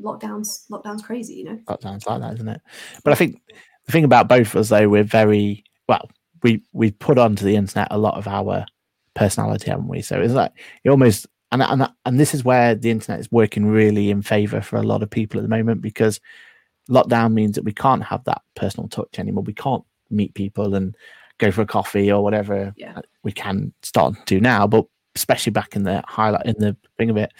[0.00, 1.58] lockdowns lockdowns crazy, you know.
[1.68, 2.60] Lockdowns like that, isn't it?
[3.02, 3.40] But I think
[3.86, 6.08] the thing about both of us though, we're very well,
[6.42, 8.66] we we put onto the internet a lot of our
[9.14, 10.02] personality, haven't we?
[10.02, 10.52] So it's like
[10.84, 14.60] it almost and and and this is where the internet is working really in favor
[14.60, 16.20] for a lot of people at the moment because
[16.90, 19.44] lockdown means that we can't have that personal touch anymore.
[19.44, 20.96] We can't meet people and
[21.38, 23.00] go for a coffee or whatever yeah.
[23.22, 27.10] we can start to do now, but especially back in the highlight in the thing
[27.10, 27.32] of it.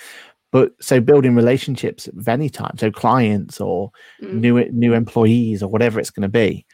[0.53, 3.91] But so building relationships of any type, so clients or
[4.23, 4.33] mm.
[4.33, 6.65] new new employees or whatever it's going to be,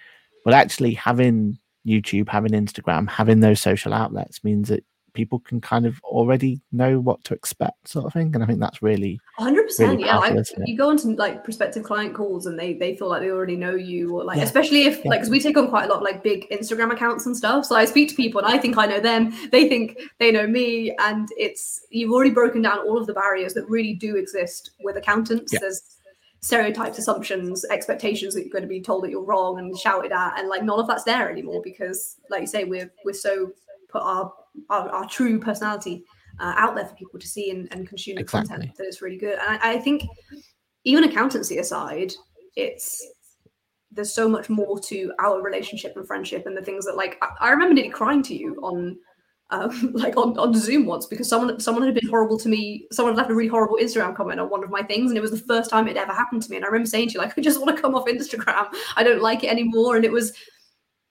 [0.44, 5.86] but actually having YouTube, having Instagram, having those social outlets means that people can kind
[5.86, 8.34] of already know what to expect, sort of thing.
[8.34, 12.14] And I think that's really 100 percent yeah like you go into like prospective client
[12.14, 14.44] calls and they they feel like they already know you or like yeah.
[14.44, 15.10] especially if yeah.
[15.10, 17.64] like because we take on quite a lot of like big instagram accounts and stuff
[17.64, 20.46] so i speak to people and i think i know them they think they know
[20.46, 24.72] me and it's you've already broken down all of the barriers that really do exist
[24.82, 25.58] with accountants yeah.
[25.60, 25.96] there's
[26.40, 30.38] stereotypes assumptions expectations that you're going to be told that you're wrong and shouted at
[30.38, 33.50] and like none of that's there anymore because like you say we're we're so
[33.88, 34.32] put our
[34.70, 36.04] our, our true personality
[36.40, 38.48] uh, out there for people to see and, and consume the exactly.
[38.48, 39.38] content that is really good.
[39.38, 40.04] And I, I, think
[40.84, 42.12] even accountancy aside,
[42.56, 43.06] it's
[43.90, 47.48] there's so much more to our relationship and friendship and the things that like I,
[47.48, 48.96] I remember nearly crying to you on
[49.50, 52.86] um, like on, on Zoom once because someone someone had been horrible to me.
[52.90, 55.22] Someone had left a really horrible Instagram comment on one of my things, and it
[55.22, 56.56] was the first time it ever happened to me.
[56.56, 58.68] And I remember saying to you, like, I just want to come off Instagram.
[58.96, 59.96] I don't like it anymore.
[59.96, 60.32] And it was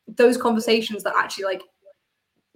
[0.08, 1.62] those conversations that actually like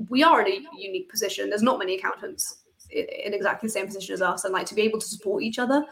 [0.10, 1.49] we are in a unique position.
[1.49, 2.60] There's not many accountants
[2.91, 5.60] in exactly the same position as us, and like to be able to support each
[5.60, 5.84] other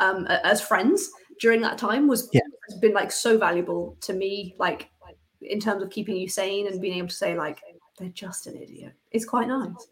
[0.00, 2.40] um, as friends during that time was yeah.
[2.68, 4.54] has been like so valuable to me.
[4.58, 4.90] Like
[5.40, 7.60] in terms of keeping you sane and being able to say like
[7.98, 8.92] they're just an idiot.
[9.10, 9.88] It's quite nice.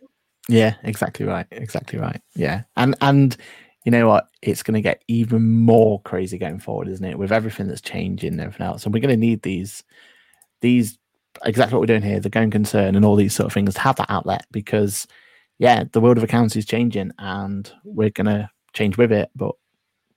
[0.48, 1.46] Yeah, exactly right.
[1.50, 2.20] Exactly right.
[2.35, 3.37] Yeah, and and
[3.85, 4.28] you know what?
[4.42, 7.18] It's going to get even more crazy going forward, isn't it?
[7.18, 9.85] With everything that's changing and everything else, and we're going to need these
[10.61, 10.98] these
[11.45, 13.81] exactly what we're doing here, the going concern and all these sort of things to
[13.81, 15.07] have that outlet because
[15.59, 19.55] yeah, the world of accounts is changing and we're gonna change with it, but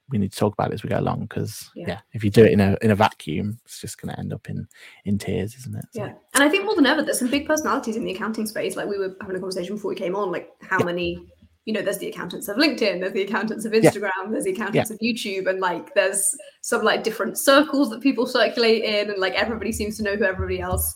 [0.10, 1.86] we need to talk about it as we go along because yeah.
[1.88, 1.99] yeah.
[2.13, 4.47] if you do it in a in a vacuum, it's just going to end up
[4.49, 4.67] in
[5.06, 5.86] in tears, isn't it?
[5.91, 6.06] So.
[6.06, 8.76] Yeah, and I think more than ever, there's some big personalities in the accounting space.
[8.76, 10.86] Like we were having a conversation before we came on, like how yeah.
[10.86, 11.26] many.
[11.65, 14.32] You know, there's the accountants of LinkedIn, there's the accountants of Instagram, yeah.
[14.32, 18.84] there's the accountants of YouTube, and like there's some like different circles that people circulate
[18.84, 20.93] in, and like everybody seems to know who everybody else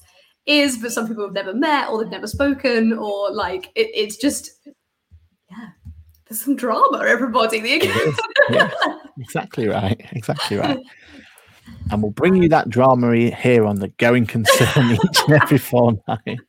[0.48, 4.18] is, but some people have never met or they've never spoken, or like it, it's
[4.18, 4.52] just
[5.50, 5.70] yeah.
[6.28, 7.60] There's some drama, everybody.
[8.50, 8.70] yeah,
[9.20, 10.00] exactly right.
[10.12, 10.80] Exactly right.
[11.92, 16.40] And we'll bring you that drama here on the Going Concern each and every fortnight.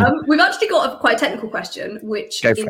[0.00, 2.68] Um, we've actually got a quite technical question, which is it.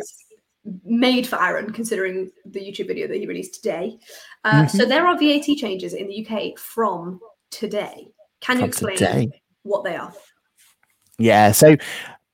[0.84, 3.98] made for Aaron, considering the YouTube video that he released today.
[4.44, 4.76] Uh, mm-hmm.
[4.76, 8.08] So there are VAT changes in the UK from today.
[8.40, 9.30] Can you explain today
[9.64, 10.12] what they are.
[11.18, 11.52] Yeah.
[11.52, 11.76] So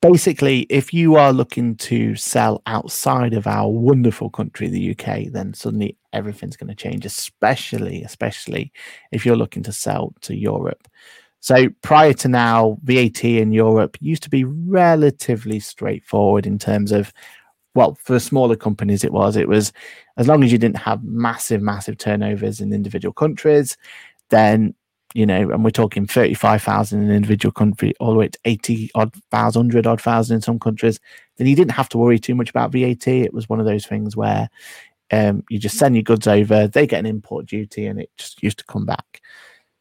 [0.02, 5.54] basically, if you are looking to sell outside of our wonderful country, the UK, then
[5.54, 8.72] suddenly everything's going to change, especially, especially
[9.12, 10.86] if you're looking to sell to Europe.
[11.40, 17.12] So prior to now, VAT in Europe used to be relatively straightforward in terms of,
[17.74, 19.36] well, for smaller companies, it was.
[19.36, 19.72] It was
[20.18, 23.76] as long as you didn't have massive, massive turnovers in individual countries,
[24.28, 24.74] then
[25.14, 28.90] you know, and we're talking 35,000 in an individual country, all the way to 80
[28.94, 31.00] odd thousand, 100 odd thousand in some countries,
[31.36, 33.06] then you didn't have to worry too much about VAT.
[33.08, 34.48] It was one of those things where
[35.10, 38.42] um, you just send your goods over, they get an import duty, and it just
[38.42, 39.20] used to come back.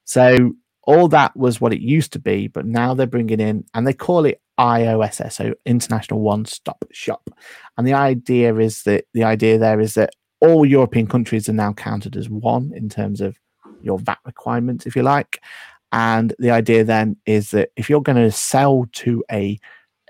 [0.05, 3.85] So all that was what it used to be, but now they're bringing in, and
[3.85, 7.29] they call it IOSS, so International One Stop Shop.
[7.77, 11.73] And the idea is that the idea there is that all European countries are now
[11.73, 13.37] counted as one in terms of
[13.81, 15.41] your VAT requirements, if you like.
[15.91, 19.59] And the idea then is that if you're going to sell to a,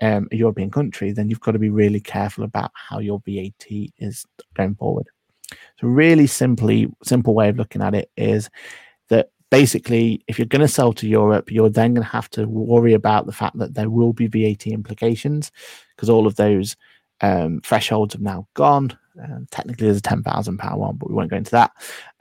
[0.02, 3.66] um, a European country, then you've got to be really careful about how your VAT
[3.98, 5.06] is going forward.
[5.80, 8.50] So, really simply, simple way of looking at it is
[9.08, 12.46] that basically, if you're going to sell to Europe, you're then going to have to
[12.46, 15.50] worry about the fact that there will be VAT implications
[15.96, 16.76] because all of those
[17.20, 18.96] um, thresholds have now gone.
[19.50, 21.72] Technically, there's a ten thousand pound one, but we won't go into that.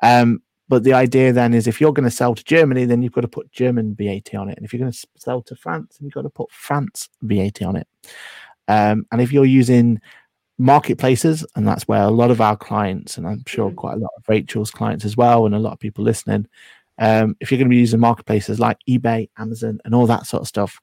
[0.01, 3.11] Um, but the idea then is if you're going to sell to Germany, then you've
[3.11, 4.55] got to put German VAT on it.
[4.55, 7.63] And if you're going to sell to France, then you've got to put France VAT
[7.63, 7.87] on it.
[8.67, 9.99] Um, and if you're using
[10.59, 13.77] marketplaces, and that's where a lot of our clients, and I'm sure mm-hmm.
[13.77, 16.45] quite a lot of Rachel's clients as well, and a lot of people listening,
[16.99, 20.41] um, if you're going to be using marketplaces like eBay, Amazon, and all that sort
[20.41, 20.79] of stuff,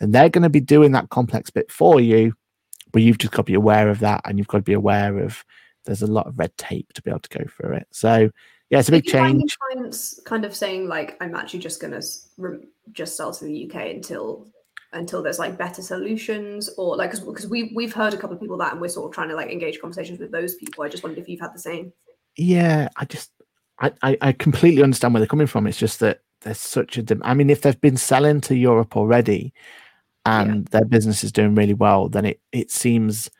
[0.00, 2.32] then they're going to be doing that complex bit for you.
[2.92, 5.18] But you've just got to be aware of that, and you've got to be aware
[5.18, 5.44] of
[5.84, 7.88] there's a lot of red tape to be able to go through it.
[7.90, 8.30] So
[8.70, 9.56] yeah, it's a big change.
[9.58, 12.02] Clients kind of saying like, I'm actually just to
[12.36, 14.46] re- just sell to the UK until
[14.92, 18.56] until there's like better solutions or like because we we've heard a couple of people
[18.56, 20.84] that and we're sort of trying to like engage conversations with those people.
[20.84, 21.92] I just wondered if you've had the same.
[22.36, 23.30] Yeah, I just
[23.78, 25.66] I I, I completely understand where they're coming from.
[25.66, 28.96] It's just that there's such a dem- I mean, if they've been selling to Europe
[28.96, 29.52] already
[30.24, 30.78] and yeah.
[30.78, 33.30] their business is doing really well, then it it seems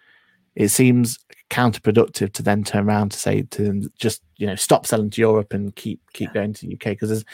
[0.58, 1.18] it seems
[1.50, 5.20] counterproductive to then turn around to say to them just you know stop selling to
[5.20, 6.34] Europe and keep keep yeah.
[6.34, 7.24] going to the UK because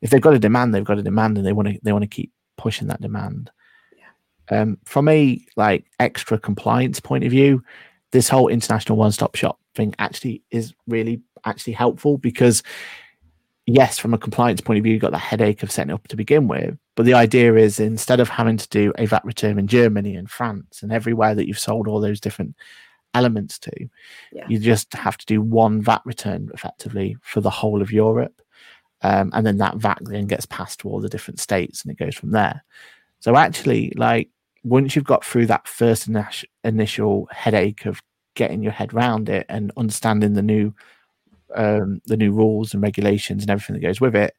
[0.00, 2.02] if they've got a demand they've got a demand and they want to they want
[2.02, 3.50] to keep pushing that demand.
[4.52, 7.62] Um, from a like extra compliance point of view,
[8.10, 12.64] this whole international one-stop shop thing actually is really actually helpful because
[13.74, 16.16] yes, from a compliance point of view, you've got the headache of setting up to
[16.16, 16.76] begin with.
[16.96, 20.30] But the idea is instead of having to do a VAT return in Germany and
[20.30, 22.54] France and everywhere that you've sold all those different
[23.14, 23.88] elements to,
[24.32, 24.46] Yeah.
[24.48, 28.40] you just have to do one VAT return effectively for the whole of Europe.
[29.02, 31.98] Um, and then that VAT then gets passed to all the different states and it
[31.98, 32.62] goes from there.
[33.20, 34.28] So actually, like
[34.62, 36.08] once you've got through that first
[36.64, 38.02] initial headache of
[38.34, 40.74] getting your head around it and understanding the new
[41.54, 44.34] um, the new rules and regulations and everything that goes with it,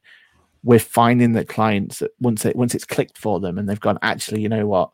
[0.64, 3.97] we're finding that clients that once it once it's clicked for them and they've gone,
[4.01, 4.91] actually, you know what,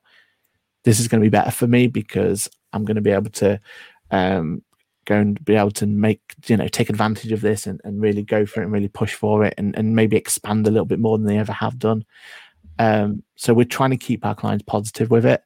[0.83, 3.59] this is going to be better for me because I'm going to be able to
[4.11, 4.63] um,
[5.05, 8.23] go and be able to make you know take advantage of this and, and really
[8.23, 10.99] go for it and really push for it and, and maybe expand a little bit
[10.99, 12.05] more than they ever have done.
[12.79, 15.43] Um, so we're trying to keep our clients positive with it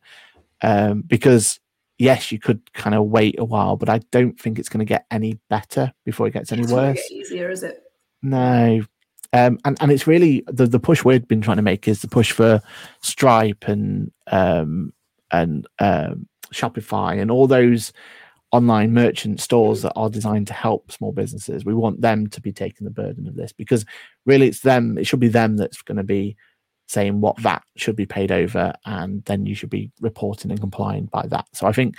[0.61, 1.59] um, because
[2.02, 4.86] yes, you could kind of wait a while, but I don't think it's going to
[4.86, 6.95] get any better before it gets any It's worse.
[6.97, 7.84] get easier, is it?
[8.24, 8.82] No.
[9.34, 12.08] Um, and, and it's really the, the push we've been trying to make is the
[12.08, 12.62] push for
[13.02, 14.93] Stripe and um,
[15.32, 17.93] and um, Shopify and all those
[18.52, 21.64] online merchant stores that are designed to help small businesses.
[21.64, 23.86] We want them to be taking the burden of this because
[24.26, 26.36] really it's them, it should be them that's going to be
[26.92, 31.06] saying what VAT should be paid over and then you should be reporting and complying
[31.06, 31.46] by that.
[31.54, 31.96] So I think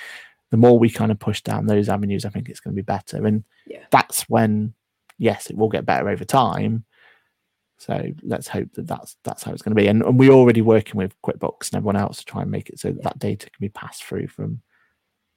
[0.51, 2.84] the more we kind of push down those avenues, I think it's going to be
[2.84, 3.26] better.
[3.26, 3.84] And Yeah.
[3.90, 4.74] that's when,
[5.16, 6.84] yes, it will get better over time.
[7.78, 9.88] So let's hope that that's that's how it's going to be.
[9.88, 12.78] And, and we're already working with QuickBooks and everyone else to try and make it
[12.78, 13.03] so that, Yeah.
[13.05, 14.61] that data can be passed through from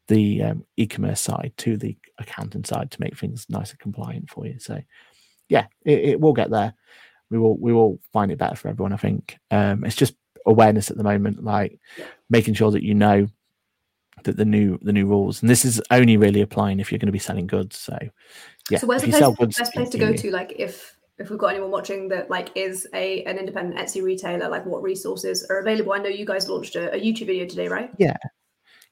[0.10, 4.45] the um, e-commerce side to the accounting side to make things nice and compliant for
[4.45, 4.60] you.
[4.60, 4.80] So
[5.49, 6.74] yeah, it, it will get there.
[7.30, 8.93] We will we will find it better for everyone.
[8.93, 10.15] I think um, it's just
[10.45, 11.80] awareness at the moment, like
[12.30, 13.28] making sure that you know
[14.23, 17.07] that the new the new rules, and this is only really applying if you're going
[17.07, 17.78] to be selling goods.
[17.78, 17.97] So
[18.69, 20.32] yeah, so where's the place, goods, best place to go to?
[20.32, 24.49] Like if if we've got anyone watching that like is a an independent Etsy retailer,
[24.49, 25.93] like what resources are available?
[25.93, 27.89] I know you guys launched a, a YouTube video today, right?
[27.97, 28.17] Yeah,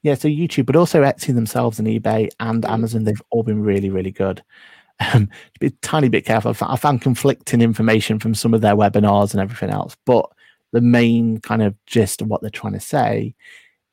[0.04, 2.70] yeah, so YouTube, but also Etsy themselves and eBay and Mm.
[2.70, 4.44] Amazon, they've all been really, really good.
[5.00, 5.30] Um,
[5.60, 6.56] be a tiny bit careful.
[6.62, 10.30] I found conflicting information from some of their webinars and everything else, but
[10.72, 13.36] the main kind of gist of what they're trying to say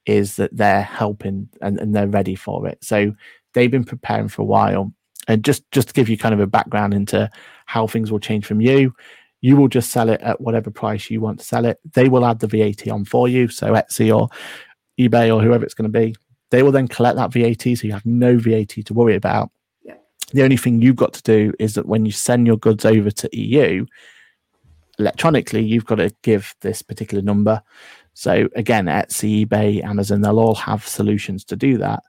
[0.07, 2.83] is that they're helping and, and they're ready for it.
[2.83, 3.15] So
[3.55, 4.93] they've been preparing for a while.
[5.29, 7.31] And just just to give you kind of a background into
[7.67, 8.95] how things will change from you,
[9.43, 11.79] you will just sell it at whatever price you want to sell it.
[11.93, 13.49] They will add the VAT on for you.
[13.49, 14.29] So Etsy or
[14.99, 16.15] eBay or whoever it's going to be,
[16.51, 17.63] they will then collect that VAT.
[17.63, 19.51] So you have no VAT to worry about.
[20.33, 23.11] The only thing you've got to do is that when you send your goods over
[23.11, 23.87] to EU,
[24.99, 27.63] electronically, you've got to give this particular number.
[28.15, 32.03] So again, Etsy, eBay, Amazon, they'll all have solutions to do that.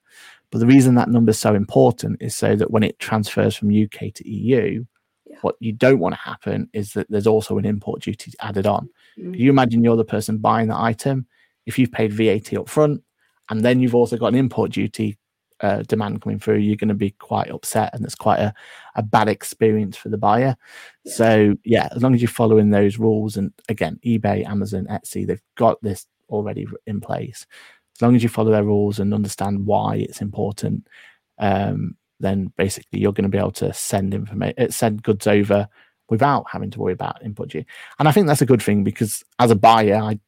[0.51, 3.69] But the reason that number is so important is so that when it transfers from
[3.71, 4.85] UK to EU,
[5.29, 5.37] Yeah.
[5.41, 8.89] what you don't want to happen is that there's also an import duty added on.
[9.17, 9.37] Mm.
[9.37, 11.25] You imagine you're the person buying the item.
[11.65, 13.01] If you've paid VAT up front
[13.49, 15.17] and then you've also got an import duty
[15.61, 18.53] uh, demand coming through, you're going to be quite upset and it's quite a,
[18.95, 20.55] a bad experience for the buyer.
[21.03, 21.13] Yeah.
[21.13, 25.41] So, yeah, as long as you're following those rules, and again, eBay, Amazon, Etsy, they've
[25.55, 27.45] got this already in place.
[27.95, 30.87] As long as you follow their rules and understand why it's important,
[31.37, 35.67] um, then basically you're going to be able to send information, send goods over
[36.09, 37.67] without having to worry about import duty.
[37.99, 40.19] And I think that's a good thing because as a buyer, I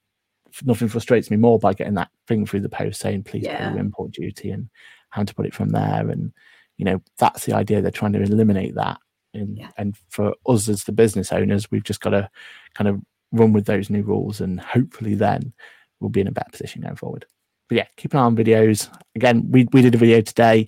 [0.62, 3.80] nothing frustrates me more by getting that thing through the post saying please pay your
[3.80, 4.70] import duty and
[5.14, 6.10] having to put it from there.
[6.10, 6.34] And
[6.78, 7.82] you know that's the idea.
[7.82, 8.98] They're trying to eliminate that.
[9.34, 9.70] And Yeah.
[9.78, 12.30] and for us as the business owners, we've just got to
[12.74, 13.02] kind of
[13.32, 15.54] run with those new rules, and hopefully then
[16.00, 17.26] we'll be in a better position going forward.
[17.70, 18.90] But yeah, keep an eye on videos.
[19.16, 20.68] Again, we we did a video today,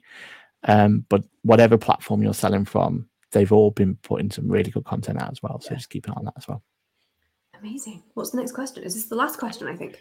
[0.67, 5.21] um, but whatever platform you're selling from, they've all been putting some really good content
[5.21, 5.59] out as well.
[5.59, 5.77] So Yeah.
[5.77, 6.63] just keep an eye on that as well.
[7.61, 8.03] Amazing.
[8.13, 8.83] What's the next question?
[8.83, 9.67] Is this the last question?
[9.67, 9.97] I think.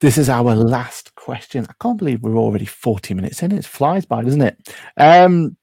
[0.00, 1.66] This is our last question.
[1.68, 3.52] I can't believe we're already 40 minutes in.
[3.52, 4.74] It flies by, doesn't it?
[4.96, 5.56] Um,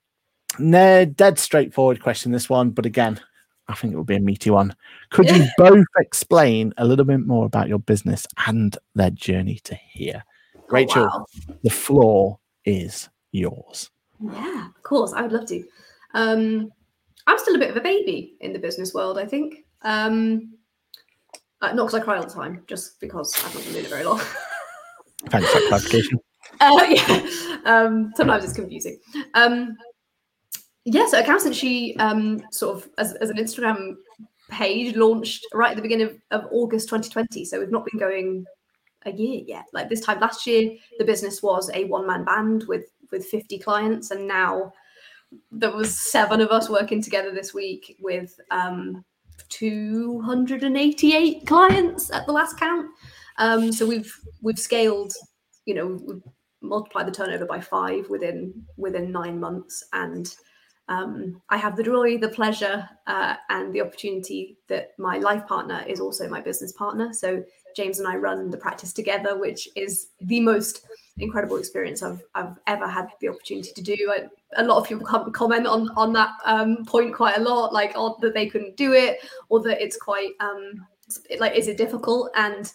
[0.59, 2.71] no, dead straightforward question, this one.
[2.71, 3.19] But again,
[3.67, 4.75] I think it will be a meaty one.
[5.09, 9.75] Could you both explain a little bit more about your business and their journey to
[9.75, 10.23] here?
[10.57, 11.25] Oh, Rachel, wow.
[11.63, 13.89] the floor is yours.
[14.19, 15.13] Yeah, of course.
[15.13, 15.63] I would love to.
[16.13, 16.71] Um,
[17.27, 19.65] I'm still a bit of a baby in the business world, I think.
[19.83, 20.53] Um,
[21.61, 23.89] uh, not because I cry all the time, just because I've not been doing it
[23.89, 24.19] very long.
[25.29, 26.19] Thanks for that clarification.
[26.59, 27.27] uh, yeah.
[27.65, 28.99] Um, sometimes it's confusing.
[29.33, 29.77] Um,
[30.85, 33.95] yeah, so accountant, she um, sort of as, as an Instagram
[34.49, 37.45] page launched right at the beginning of, of August 2020.
[37.45, 38.45] So we've not been going
[39.05, 39.65] a year yet.
[39.73, 43.59] Like this time last year, the business was a one man band with with 50
[43.59, 44.73] clients, and now
[45.51, 49.03] there was seven of us working together this week with um,
[49.49, 52.89] 288 clients at the last count.
[53.37, 55.13] Um, so we've we've scaled,
[55.65, 56.21] you know, we've
[56.61, 60.33] multiplied the turnover by five within within nine months, and
[60.91, 65.83] um, I have the joy, the pleasure, uh, and the opportunity that my life partner
[65.87, 67.13] is also my business partner.
[67.13, 67.43] So
[67.77, 70.85] James and I run the practice together, which is the most
[71.17, 74.13] incredible experience I've, I've ever had the opportunity to do.
[74.13, 74.27] I,
[74.61, 78.17] a lot of people comment on on that um, point quite a lot, like oh,
[78.21, 80.85] that they couldn't do it, or that it's quite um,
[81.39, 82.31] like is it difficult?
[82.35, 82.69] And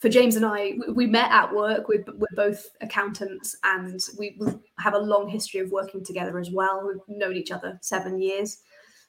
[0.00, 1.88] for James and I, we met at work.
[1.88, 4.38] We're, we're both accountants, and we,
[4.78, 6.86] have a long history of working together as well.
[6.86, 8.58] We've known each other seven years,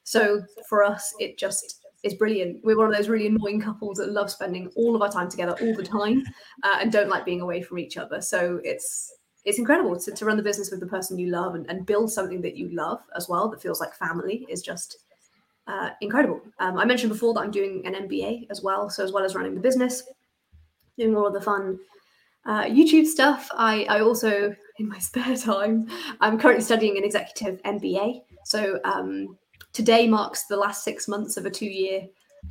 [0.03, 2.61] so for us, it just is brilliant.
[2.63, 5.55] We're one of those really annoying couples that love spending all of our time together
[5.61, 6.23] all the time,
[6.63, 8.21] uh, and don't like being away from each other.
[8.21, 9.13] So it's
[9.45, 12.11] it's incredible to, to run the business with the person you love and, and build
[12.11, 14.97] something that you love as well that feels like family is just
[15.67, 16.41] uh, incredible.
[16.59, 18.89] Um, I mentioned before that I'm doing an MBA as well.
[18.89, 20.03] So, as well as running the business,
[20.99, 21.79] doing all of the fun
[22.45, 25.87] uh, YouTube stuff, I, I also, in my spare time,
[26.21, 28.21] I'm currently studying an executive MBA.
[28.45, 29.37] So, um,
[29.73, 32.01] today marks the last six months of a two year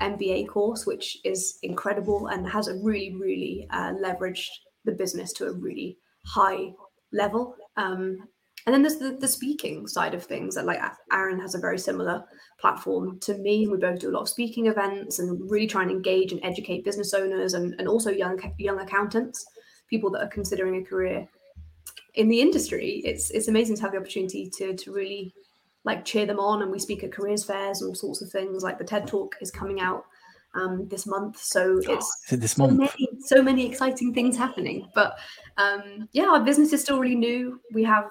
[0.01, 4.49] MBA course, which is incredible and has a really, really uh, leveraged
[4.85, 6.73] the business to a really high
[7.13, 7.57] level.
[7.77, 8.29] Um,
[8.69, 10.55] and then there's the, the speaking side of things.
[10.55, 10.79] That like
[11.11, 12.23] Aaron has a very similar
[12.61, 13.66] platform to me.
[13.66, 16.85] We both do a lot of speaking events and really try and engage and educate
[16.85, 19.47] business owners and, and also young young accountants,
[19.89, 21.27] people that are considering a career
[22.16, 23.01] in the industry.
[23.07, 25.33] It's it's amazing to have the opportunity to to really
[25.85, 26.61] like cheer them on.
[26.61, 28.62] And we speak at careers fairs and all sorts of things.
[28.62, 30.05] Like the TED Talk is coming out
[30.53, 31.43] um, this month.
[31.43, 32.81] So it's oh, this so month.
[32.81, 34.91] Many, so many exciting things happening.
[34.95, 35.16] But
[35.57, 37.62] um, yeah, our business is still really new.
[37.73, 38.11] We have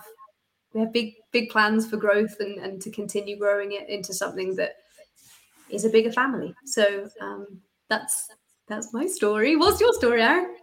[0.74, 4.56] we have big big plans for growth and, and to continue growing it into something
[4.56, 4.76] that
[5.70, 6.54] is a bigger family.
[6.66, 8.30] So um, that's
[8.68, 9.56] that's my story.
[9.56, 10.56] What's your story, Aaron?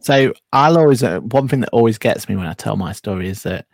[0.00, 3.28] So I'll always uh, one thing that always gets me when I tell my story
[3.28, 3.66] is that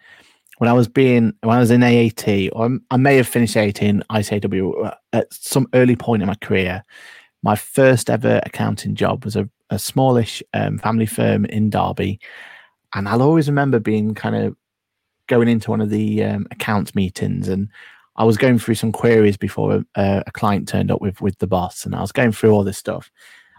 [0.59, 3.82] when I was being when I was in AAT, or I may have finished AAT
[3.82, 6.84] in ICAEW uh, at some early point in my career.
[7.44, 12.20] My first ever accounting job was a, a smallish um, family firm in Derby,
[12.94, 14.57] and I'll always remember being kind of
[15.33, 17.68] going into one of the um, accounts meetings, and
[18.16, 21.47] I was going through some queries before a, a client turned up with with the
[21.47, 23.11] boss, and I was going through all this stuff,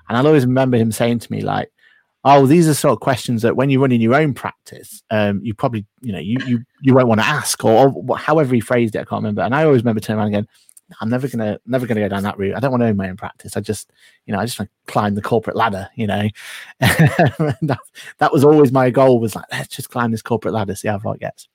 [0.07, 1.71] and I'll always remember him saying to me like,
[2.25, 5.53] oh, these are sort of questions that when you're running your own practice, um, you
[5.53, 8.95] probably, you know, you you you won't want to ask, or, or, however he phrased
[8.95, 9.41] it, I can't remember.
[9.41, 10.47] And I always remember turning around again.
[11.01, 12.55] I'm never gonna never gonna go down that route.
[12.55, 13.57] I don't want to own my own practice.
[13.57, 13.91] I just,
[14.27, 15.89] you know, I just want to climb the corporate ladder.
[15.95, 16.29] You know,
[16.79, 17.79] that,
[18.19, 19.19] that was always my goal.
[19.19, 21.47] Was like, let's just climb this corporate ladder, see how far it gets.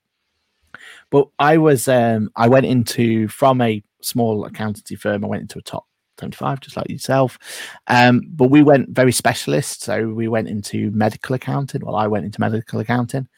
[1.10, 5.24] But I was, um, I went into from a small accountancy firm.
[5.24, 5.86] I went into a top
[6.18, 7.38] 25, just like yourself.
[7.86, 9.82] Um, but we went very specialist.
[9.82, 11.84] So we went into medical accounting.
[11.84, 13.28] Well, I went into medical accounting.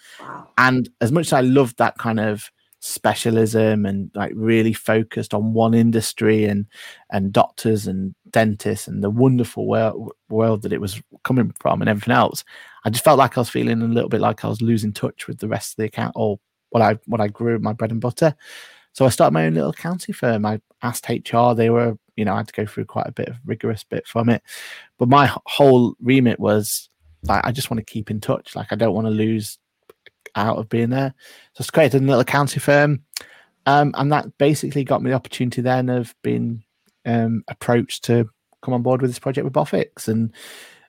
[0.58, 2.50] And as much as I loved that kind of
[2.80, 6.66] specialism and like really focused on one industry and
[7.10, 11.90] and doctors and dentists and the wonderful world, world that it was coming from and
[11.90, 12.42] everything else
[12.84, 15.28] i just felt like i was feeling a little bit like i was losing touch
[15.28, 16.40] with the rest of the account or
[16.70, 18.34] what i what i grew my bread and butter
[18.92, 22.34] so i started my own little accounting firm i asked hr they were you know,
[22.34, 24.42] I had to go through quite a bit of rigorous bit from it.
[24.98, 26.90] But my whole remit was
[27.22, 28.54] like, I just want to keep in touch.
[28.54, 29.58] Like, I don't want to lose
[30.36, 31.14] out of being there.
[31.54, 33.04] So I created a little accounting firm.
[33.64, 36.62] Um, and that basically got me the opportunity then of being
[37.06, 38.28] um, approached to
[38.62, 40.06] come on board with this project with Boffix.
[40.06, 40.34] And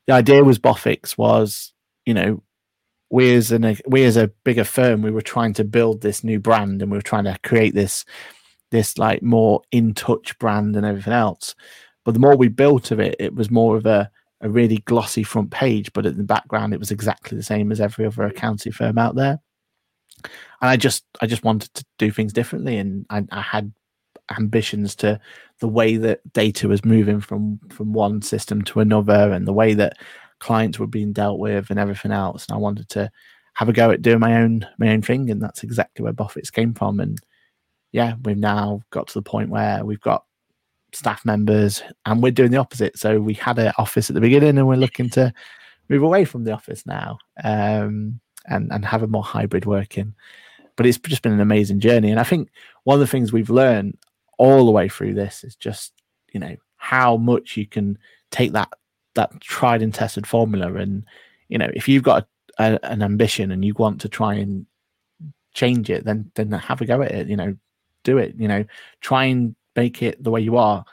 [0.08, 1.72] the idea was Boffix was,
[2.06, 2.44] you know,
[3.12, 6.40] we as an we as a bigger firm, we were trying to build this new
[6.40, 8.06] brand and we were trying to create this
[8.72, 11.54] this like more in touch brand and everything else.
[12.06, 14.10] But the more we built of it, it was more of a,
[14.40, 17.82] a really glossy front page, but in the background, it was exactly the same as
[17.82, 19.40] every other accounting firm out there.
[20.24, 23.72] And I just, I just wanted to do things differently, and I, I had
[24.36, 25.20] ambitions to
[25.60, 29.74] the way that data was moving from from one system to another, and the way
[29.74, 29.98] that
[30.42, 32.46] clients were being dealt with, and everything else.
[32.48, 33.10] And I wanted to
[33.54, 36.52] have a go at doing my own my own thing, and that's exactly where Boffix
[36.52, 37.00] came from.
[37.00, 37.18] And
[37.94, 40.26] yeah, we've now got to the point where we've got
[40.94, 42.98] staff members and we're doing the opposite.
[42.98, 45.34] So we had an office at the beginning and we're looking to
[45.90, 50.14] move away from the office now um, and, and have a more hybrid working.
[50.76, 52.12] But it's just been an amazing journey.
[52.12, 52.50] And I think
[52.84, 53.98] one of the things we've learned
[54.38, 55.94] all the way through this is just,
[56.34, 57.98] you know, how much you can
[58.32, 58.70] take that
[59.16, 60.74] that tried and tested formula.
[60.74, 61.06] And
[61.50, 64.66] you know if you've got a, a, an ambition and you want to try and
[65.54, 67.54] change it then then have a go at it you know
[68.06, 68.64] do it you know
[69.02, 70.84] try and make it the way you are.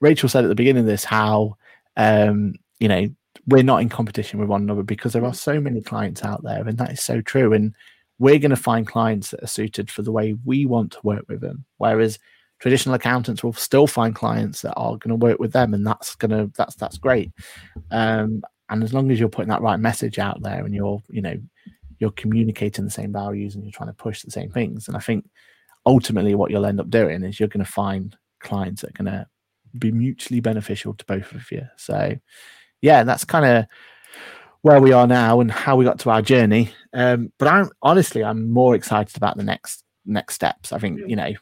[0.00, 1.56] Rachel said at the beginning of this how
[1.96, 3.08] um you know
[3.46, 6.66] we're not in competition with one another because there are so many clients out there
[6.66, 7.52] and that is so true.
[7.52, 7.74] And
[8.18, 11.24] we're going to find clients that are suited for the way we want to work
[11.28, 11.64] with them.
[11.78, 12.18] Whereas
[12.64, 16.14] traditional accountants will still find clients that are going to work with them and that's
[16.14, 17.30] going to that's that's great.
[17.90, 21.20] Um, and as long as you're putting that right message out there and you're you
[21.20, 21.36] know
[21.98, 25.00] you're communicating the same values and you're trying to push the same things and i
[25.00, 25.28] think
[25.84, 29.12] ultimately what you'll end up doing is you're going to find clients that are going
[29.12, 29.26] to
[29.78, 31.66] be mutually beneficial to both of you.
[31.76, 32.16] So
[32.80, 33.66] yeah that's kind of
[34.62, 36.72] where we are now and how we got to our journey.
[36.94, 40.72] Um, but i'm honestly i'm more excited about the next next steps.
[40.72, 41.34] I think you know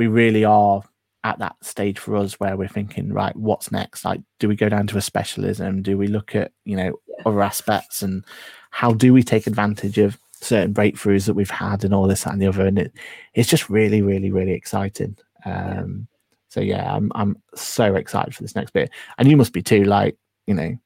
[0.00, 0.82] we really are
[1.24, 4.02] at that stage for us where we're thinking, right, what's next?
[4.02, 5.82] Like, do we go down to a specialism?
[5.82, 7.22] Do we look at, you know, yeah.
[7.26, 8.24] other aspects and
[8.70, 12.40] how do we take advantage of certain breakthroughs that we've had and all this and
[12.40, 12.66] the other?
[12.66, 12.94] And it,
[13.34, 15.18] it's just really, really, really exciting.
[15.44, 16.08] Um,
[16.48, 19.84] so yeah, I'm I'm so excited for this next bit, and you must be too.
[19.84, 20.78] Like, you know,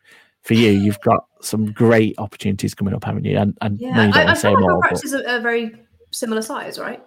[0.42, 3.38] for you, you've got some great opportunities coming up, haven't you?
[3.38, 5.24] And, and yeah, I, I feel like more, our practice but...
[5.24, 5.76] a very
[6.10, 7.00] similar size, right?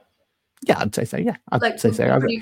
[0.63, 1.17] Yeah, I'd say so.
[1.17, 2.19] Yeah, I'd like, say so.
[2.27, 2.41] You,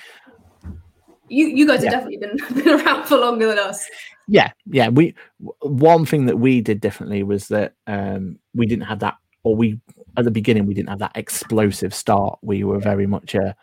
[1.28, 3.88] you, you guys have definitely been, been around for longer than us.
[4.28, 4.90] Yeah, yeah.
[4.90, 5.16] We
[5.62, 9.80] one thing that we did differently was that um, we didn't have that, or we
[10.18, 12.40] at the beginning we didn't have that explosive start.
[12.42, 13.56] We were very much a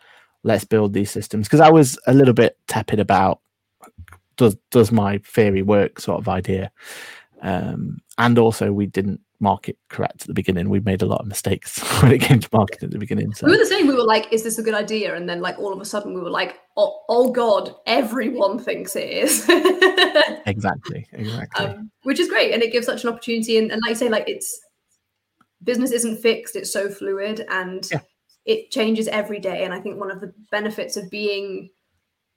[0.43, 3.39] let's build these systems because I was a little bit tepid about
[4.37, 6.71] does does my theory work sort of idea,
[7.41, 10.69] um, and also we didn't market correct at the beginning.
[10.69, 13.33] We made a lot of mistakes when it came to marketing at the beginning.
[13.33, 13.45] So.
[13.45, 13.87] We were the same.
[13.87, 16.13] We were like, "Is this a good idea?" And then, like, all of a sudden,
[16.13, 17.75] we were like, "Oh, oh God!
[17.85, 19.45] Everyone thinks it is."
[20.45, 21.07] exactly.
[21.11, 21.65] Exactly.
[21.65, 23.57] Um, which is great, and it gives such an opportunity.
[23.57, 24.59] And, and like I say, like it's
[25.63, 27.99] business isn't fixed; it's so fluid, and yeah.
[28.45, 29.63] it changes every day.
[29.63, 31.69] And I think one of the benefits of being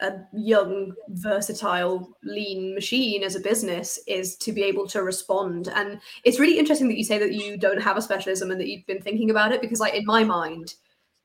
[0.00, 5.68] a young, versatile, lean machine as a business is to be able to respond.
[5.74, 8.68] And it's really interesting that you say that you don't have a specialism and that
[8.68, 10.74] you've been thinking about it because, like, in my mind,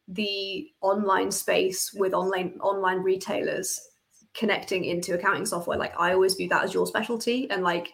[0.07, 3.80] the online space with online online retailers
[4.34, 7.49] connecting into accounting software, like, I always view that as your specialty.
[7.49, 7.89] And like,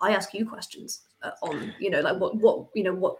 [0.00, 3.16] I ask you questions uh, on, you know, like what what you know what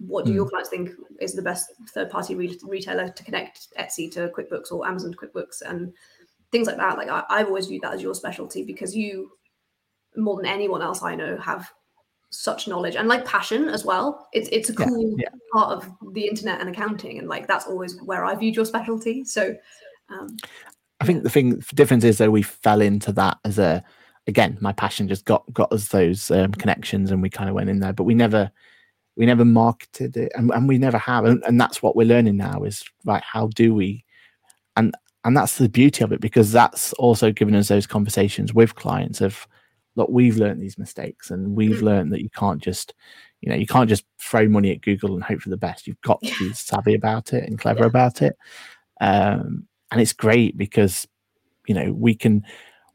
[0.00, 0.36] what do mm.
[0.36, 0.50] your hmm.
[0.50, 0.90] clients think
[1.20, 5.18] is the best third party re- retailer to connect Etsy to QuickBooks or Amazon to
[5.18, 5.92] QuickBooks and
[6.52, 6.96] things like that?
[6.96, 9.32] Like I, I've always viewed that as your specialty because you,
[10.16, 11.70] more than anyone else I know, have
[12.30, 14.28] such knowledge and like passion as well.
[14.32, 15.38] It's it's a cool yeah, yeah.
[15.52, 19.24] part of the internet and accounting, and like that's always where I viewed your specialty.
[19.24, 19.54] So,
[20.10, 20.36] um,
[21.00, 23.82] I think the thing the difference is that we fell into that as a
[24.26, 27.70] again my passion just got got us those um, connections and we kind of went
[27.70, 28.50] in there, but we never
[29.18, 32.36] we never marketed it and, and we never have and, and that's what we're learning
[32.36, 34.04] now is right how do we
[34.76, 34.94] and
[35.24, 39.20] and that's the beauty of it because that's also given us those conversations with clients
[39.20, 39.46] of
[39.96, 41.82] look we've learned these mistakes and we've mm.
[41.82, 42.94] learned that you can't just
[43.40, 46.00] you know you can't just throw money at google and hope for the best you've
[46.02, 47.86] got to be savvy about it and clever yeah.
[47.86, 48.36] about it
[49.00, 51.06] um, and it's great because
[51.66, 52.44] you know we can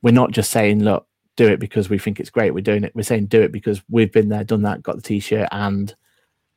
[0.01, 1.05] we're not just saying look
[1.35, 3.81] do it because we think it's great we're doing it we're saying do it because
[3.89, 5.95] we've been there done that got the t-shirt and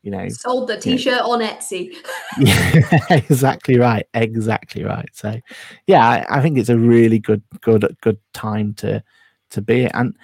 [0.06, 1.32] you know sold the t-shirt you know.
[1.32, 1.92] on etsy.
[3.28, 5.08] Exactly right exactly right.
[5.12, 5.34] So
[5.88, 9.02] yeah I, I, think it's a really good good good time to
[9.50, 10.16] to be and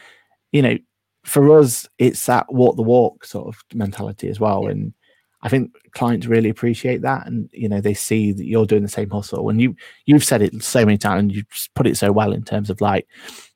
[0.52, 0.78] you know
[1.24, 4.64] for us it's that walk the walk sort of mentality as well.
[4.64, 4.70] Yeah.
[4.70, 4.94] and
[5.42, 7.26] i think clients really appreciate that.
[7.26, 9.50] And you know they see that you're doing the same hustle.
[9.50, 9.74] And you
[10.06, 12.80] you've said it so many times and you've put it so well in terms of
[12.80, 13.08] like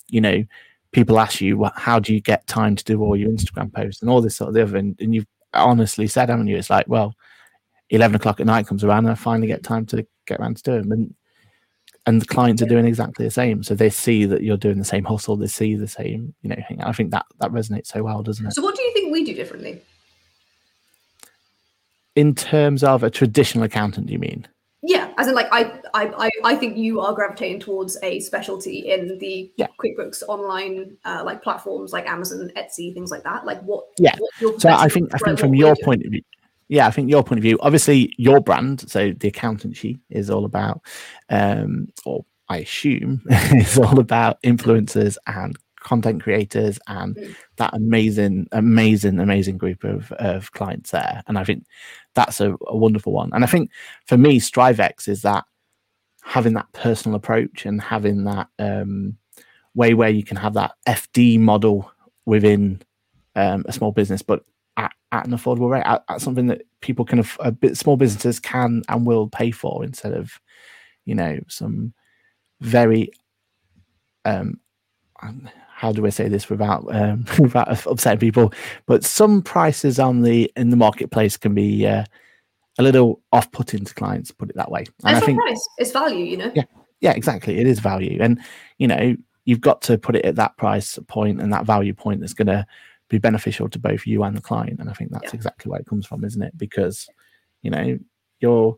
[0.09, 0.45] you know
[0.91, 4.11] people ask you how do you get time to do all your instagram posts and
[4.11, 4.77] all this sort of other?
[4.77, 5.27] And, and you've
[5.59, 6.57] honestly said, haven't you?
[6.57, 7.15] It's like, well,
[7.91, 10.63] eleven o'clock at night comes around, and I finally get time to get around to
[10.63, 11.15] do them, and
[12.07, 13.63] and the clients are doing exactly the same.
[13.63, 16.57] So they see that you're doing the same hustle, they see the same, you know.
[16.81, 18.55] I think that that resonates so well, doesn't it?
[18.55, 19.81] So, what do you think we do differently?
[22.15, 24.47] In terms of a traditional accountant, do you mean?
[24.87, 29.19] Yeah, as in like I I I think you are gravitating towards a specialty in
[29.19, 29.67] the yeah.
[29.83, 33.45] QuickBooks online uh, like platforms like Amazon, Etsy, things like that.
[33.45, 33.85] Like what?
[33.99, 34.15] Yeah.
[34.41, 36.23] What so I think I think from your point of view,
[36.69, 40.45] yeah, I think your point of view, obviously your brand, so the accountancy is all
[40.45, 40.83] about,
[41.31, 45.57] um, or I assume is all about influencers and
[45.87, 47.37] content creators and mm.
[47.57, 51.23] that amazing, amazing, amazing group of, of clients there.
[51.29, 51.65] And I think
[52.15, 53.31] that's a, a wonderful one.
[53.33, 53.71] And I think
[54.05, 55.45] for me, StriveX is that
[56.25, 59.17] having that personal approach and having that um,
[59.75, 61.89] way where you can have that FD model
[62.25, 62.83] within
[63.37, 64.43] um, a small business, but
[64.77, 68.41] at, at an affordable rate, at, at something that people can, a bit small businesses
[68.41, 70.41] can and will pay for instead of,
[71.05, 71.95] you know, some
[72.61, 73.13] very,
[74.25, 74.59] um,
[75.77, 78.53] how do I say this without um, without upsetting people?
[78.87, 82.05] But some prices on the in the marketplace can be uh,
[82.79, 84.31] a little off-putting to clients.
[84.31, 84.87] Put it that way.
[85.05, 86.25] And it's I think price; it's value.
[86.25, 86.53] You know.
[86.55, 86.65] Yeah,
[87.03, 87.59] yeah, exactly.
[87.59, 88.41] It is value, and
[88.79, 92.21] you know you've got to put it at that price point and that value point
[92.21, 92.67] that's going to
[93.11, 94.81] be beneficial to both you and the client.
[94.81, 95.37] And I think that's yeah.
[95.37, 96.57] exactly where it comes from, isn't it?
[96.57, 97.07] Because
[97.61, 97.99] you know
[98.41, 98.75] you're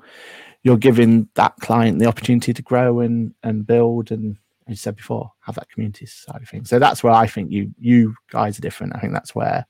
[0.65, 4.37] you're giving that client the opportunity to grow and and build and
[4.69, 6.69] you said before have that community side of things.
[6.69, 8.97] So that's where i think you you guys are different.
[8.97, 9.67] I think that's where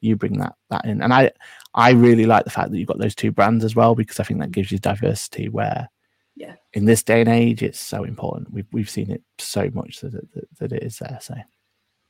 [0.00, 1.02] you bring that that in.
[1.02, 1.30] And i
[1.74, 4.24] i really like the fact that you've got those two brands as well because i
[4.24, 5.88] think that gives you diversity where
[6.36, 6.54] yeah.
[6.72, 8.52] in this day and age it's so important.
[8.52, 11.34] We've, we've seen it so much that, that, that it is there so.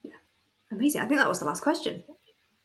[0.03, 0.13] Yeah.
[0.71, 1.01] Amazing.
[1.03, 2.03] I think that was the last question.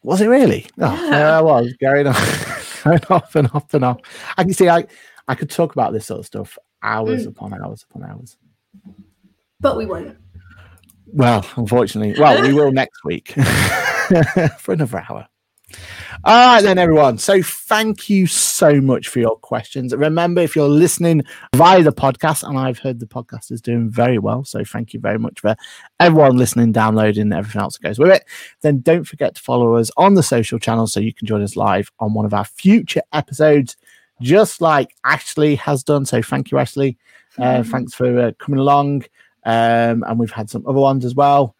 [0.03, 0.67] Was it really?
[0.79, 1.37] Oh yeah.
[1.37, 1.73] i was.
[1.81, 2.13] Going on
[2.83, 3.99] going off and off and off.
[4.37, 4.85] I can see i
[5.27, 7.29] i could talk about this sort of stuff hours mm.
[7.29, 8.37] upon hours upon hours
[9.59, 10.17] but we won't
[11.07, 13.31] well unfortunately well we will next week
[14.59, 15.27] for another hour
[16.23, 17.17] all right, then, everyone.
[17.17, 19.93] So, thank you so much for your questions.
[19.93, 21.23] Remember, if you're listening
[21.55, 24.99] via the podcast, and I've heard the podcast is doing very well, so thank you
[24.99, 25.55] very much for
[25.99, 28.23] everyone listening, downloading, everything else that goes with it.
[28.61, 31.55] Then, don't forget to follow us on the social channels so you can join us
[31.55, 33.77] live on one of our future episodes,
[34.21, 36.05] just like Ashley has done.
[36.05, 36.97] So, thank you, Ashley.
[37.37, 37.69] Uh, mm-hmm.
[37.69, 39.03] Thanks for uh, coming along.
[39.47, 41.55] Um, and we've had some other ones as well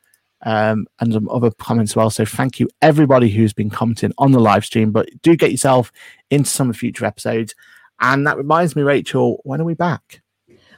[0.45, 2.09] um, and some other comments as well.
[2.09, 4.91] So thank you everybody who's been commenting on the live stream.
[4.91, 5.93] But do get yourself
[6.29, 7.55] into some of future episodes.
[8.01, 10.21] And that reminds me, Rachel, when are we back?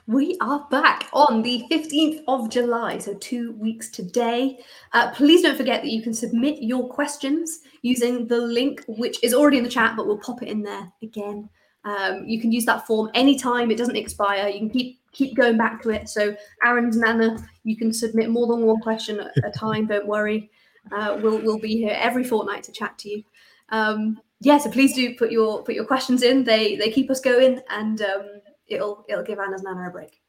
[0.05, 4.60] We are back on the 15th of July, so two weeks today.
[4.93, 9.34] Uh, please don't forget that you can submit your questions using the link, which is
[9.34, 11.49] already in the chat, but we'll pop it in there again.
[11.84, 14.47] Um, you can use that form anytime, it doesn't expire.
[14.47, 16.07] You can keep keep going back to it.
[16.07, 19.86] So, Aaron's Nana, you can submit more than one question at a time.
[19.86, 20.49] Don't worry.
[20.91, 23.24] Uh, we'll we'll be here every fortnight to chat to you.
[23.70, 26.45] Um, yeah, so please do put your put your questions in.
[26.45, 30.22] They they keep us going, and um, it'll it'll give Aaron's Nana a break.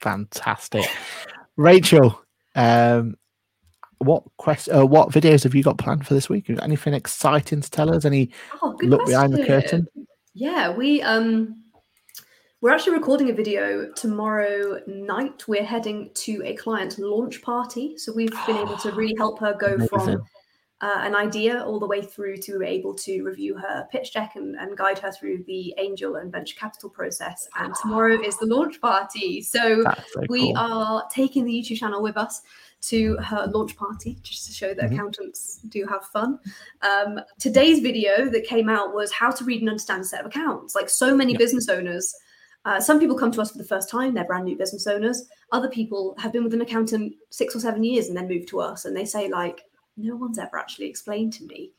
[0.00, 0.86] Fantastic,
[1.56, 2.20] Rachel.
[2.56, 3.16] Um,
[3.98, 4.70] what quest?
[4.70, 6.48] Uh, what videos have you got planned for this week?
[6.62, 8.06] Anything exciting to tell us?
[8.06, 8.30] Any
[8.62, 9.06] oh, look question.
[9.06, 9.86] behind the curtain?
[10.32, 11.59] Yeah, we um
[12.60, 15.48] we're actually recording a video tomorrow night.
[15.48, 17.96] We're heading to a client launch party.
[17.96, 19.88] So we've been able to really help her go Amazing.
[19.88, 20.24] from
[20.82, 24.56] uh, an idea all the way through to able to review her pitch deck and,
[24.56, 27.48] and, guide her through the angel and venture capital process.
[27.58, 29.42] And tomorrow is the launch party.
[29.42, 30.58] So, so we cool.
[30.58, 32.42] are taking the YouTube channel with us
[32.82, 34.94] to her launch party just to show that mm-hmm.
[34.94, 36.38] accountants do have fun.
[36.80, 40.26] Um, today's video that came out was how to read and understand a set of
[40.26, 40.74] accounts.
[40.74, 41.40] Like so many yep.
[41.40, 42.14] business owners
[42.64, 45.26] uh, some people come to us for the first time, they're brand new business owners.
[45.52, 48.60] Other people have been with an accountant six or seven years and then move to
[48.60, 49.62] us and they say, like,
[49.96, 51.72] no one's ever actually explained to me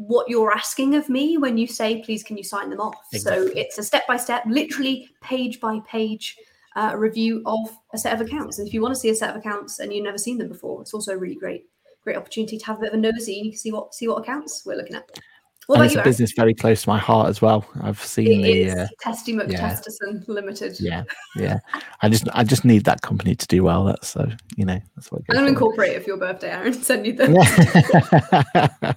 [0.00, 2.94] what you're asking of me when you say, please, can you sign them off?
[3.12, 3.48] Exactly.
[3.48, 6.38] So it's a step by step, literally page by page
[6.74, 8.58] uh, review of a set of accounts.
[8.58, 10.48] And if you want to see a set of accounts and you've never seen them
[10.48, 11.66] before, it's also a really great,
[12.02, 14.08] great opportunity to have a bit of a nosy and you can see what see
[14.08, 15.10] what accounts we're looking at.
[15.70, 17.64] What and it's you, a business very close to my heart as well.
[17.80, 20.24] I've seen it the uh, Testy McTesterson yeah.
[20.26, 20.80] Limited.
[20.80, 21.04] Yeah,
[21.36, 21.60] yeah.
[22.02, 23.84] I just I just need that company to do well.
[23.84, 25.22] That's so you know that's what.
[25.30, 26.72] I'm gonna incorporate it for your birthday, Aaron.
[26.72, 27.14] Send you.
[27.20, 28.74] Yeah.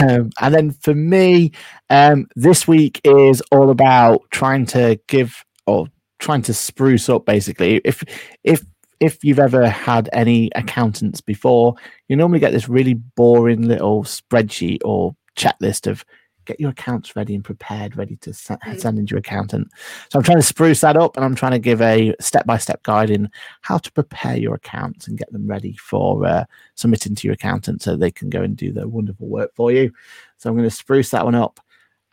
[0.00, 1.52] um, and then for me,
[1.90, 5.86] um, this week is all about trying to give or
[6.18, 7.24] trying to spruce up.
[7.24, 8.02] Basically, if
[8.42, 8.64] if
[8.98, 11.76] if you've ever had any accountants before,
[12.08, 16.04] you normally get this really boring little spreadsheet or checklist of
[16.48, 19.68] get your accounts ready and prepared, ready to send into your accountant.
[20.10, 22.56] So I'm trying to spruce that up and I'm trying to give a step by
[22.56, 23.28] step guide in
[23.60, 27.82] how to prepare your accounts and get them ready for uh, submitting to your accountant
[27.82, 29.92] so they can go and do their wonderful work for you.
[30.38, 31.60] So I'm going to spruce that one up.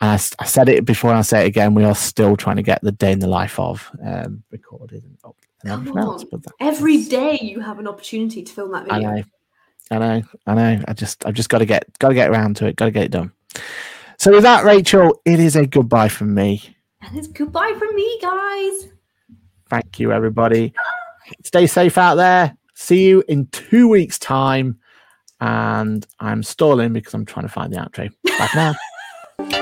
[0.02, 1.74] And I, I said it before and I say it again.
[1.74, 5.18] We are still trying to get the day in the life of um, recorded and
[5.24, 6.26] up and everything else.
[6.26, 9.24] But Every day you have an opportunity to film that video.
[9.92, 10.22] I know.
[10.48, 12.76] I know, I just, I've just got to get, got to get around to it.
[12.76, 13.32] Got to get it done.
[14.18, 16.62] So with that, Rachel, it is a goodbye from me.
[17.02, 18.90] And it's goodbye from me, guys.
[19.70, 20.74] Thank you, everybody.
[21.44, 22.56] Stay safe out there.
[22.74, 24.80] See you in two weeks' time.
[25.42, 28.10] And I'm stalling because I'm trying to find the outro.
[28.38, 29.62] Bye now.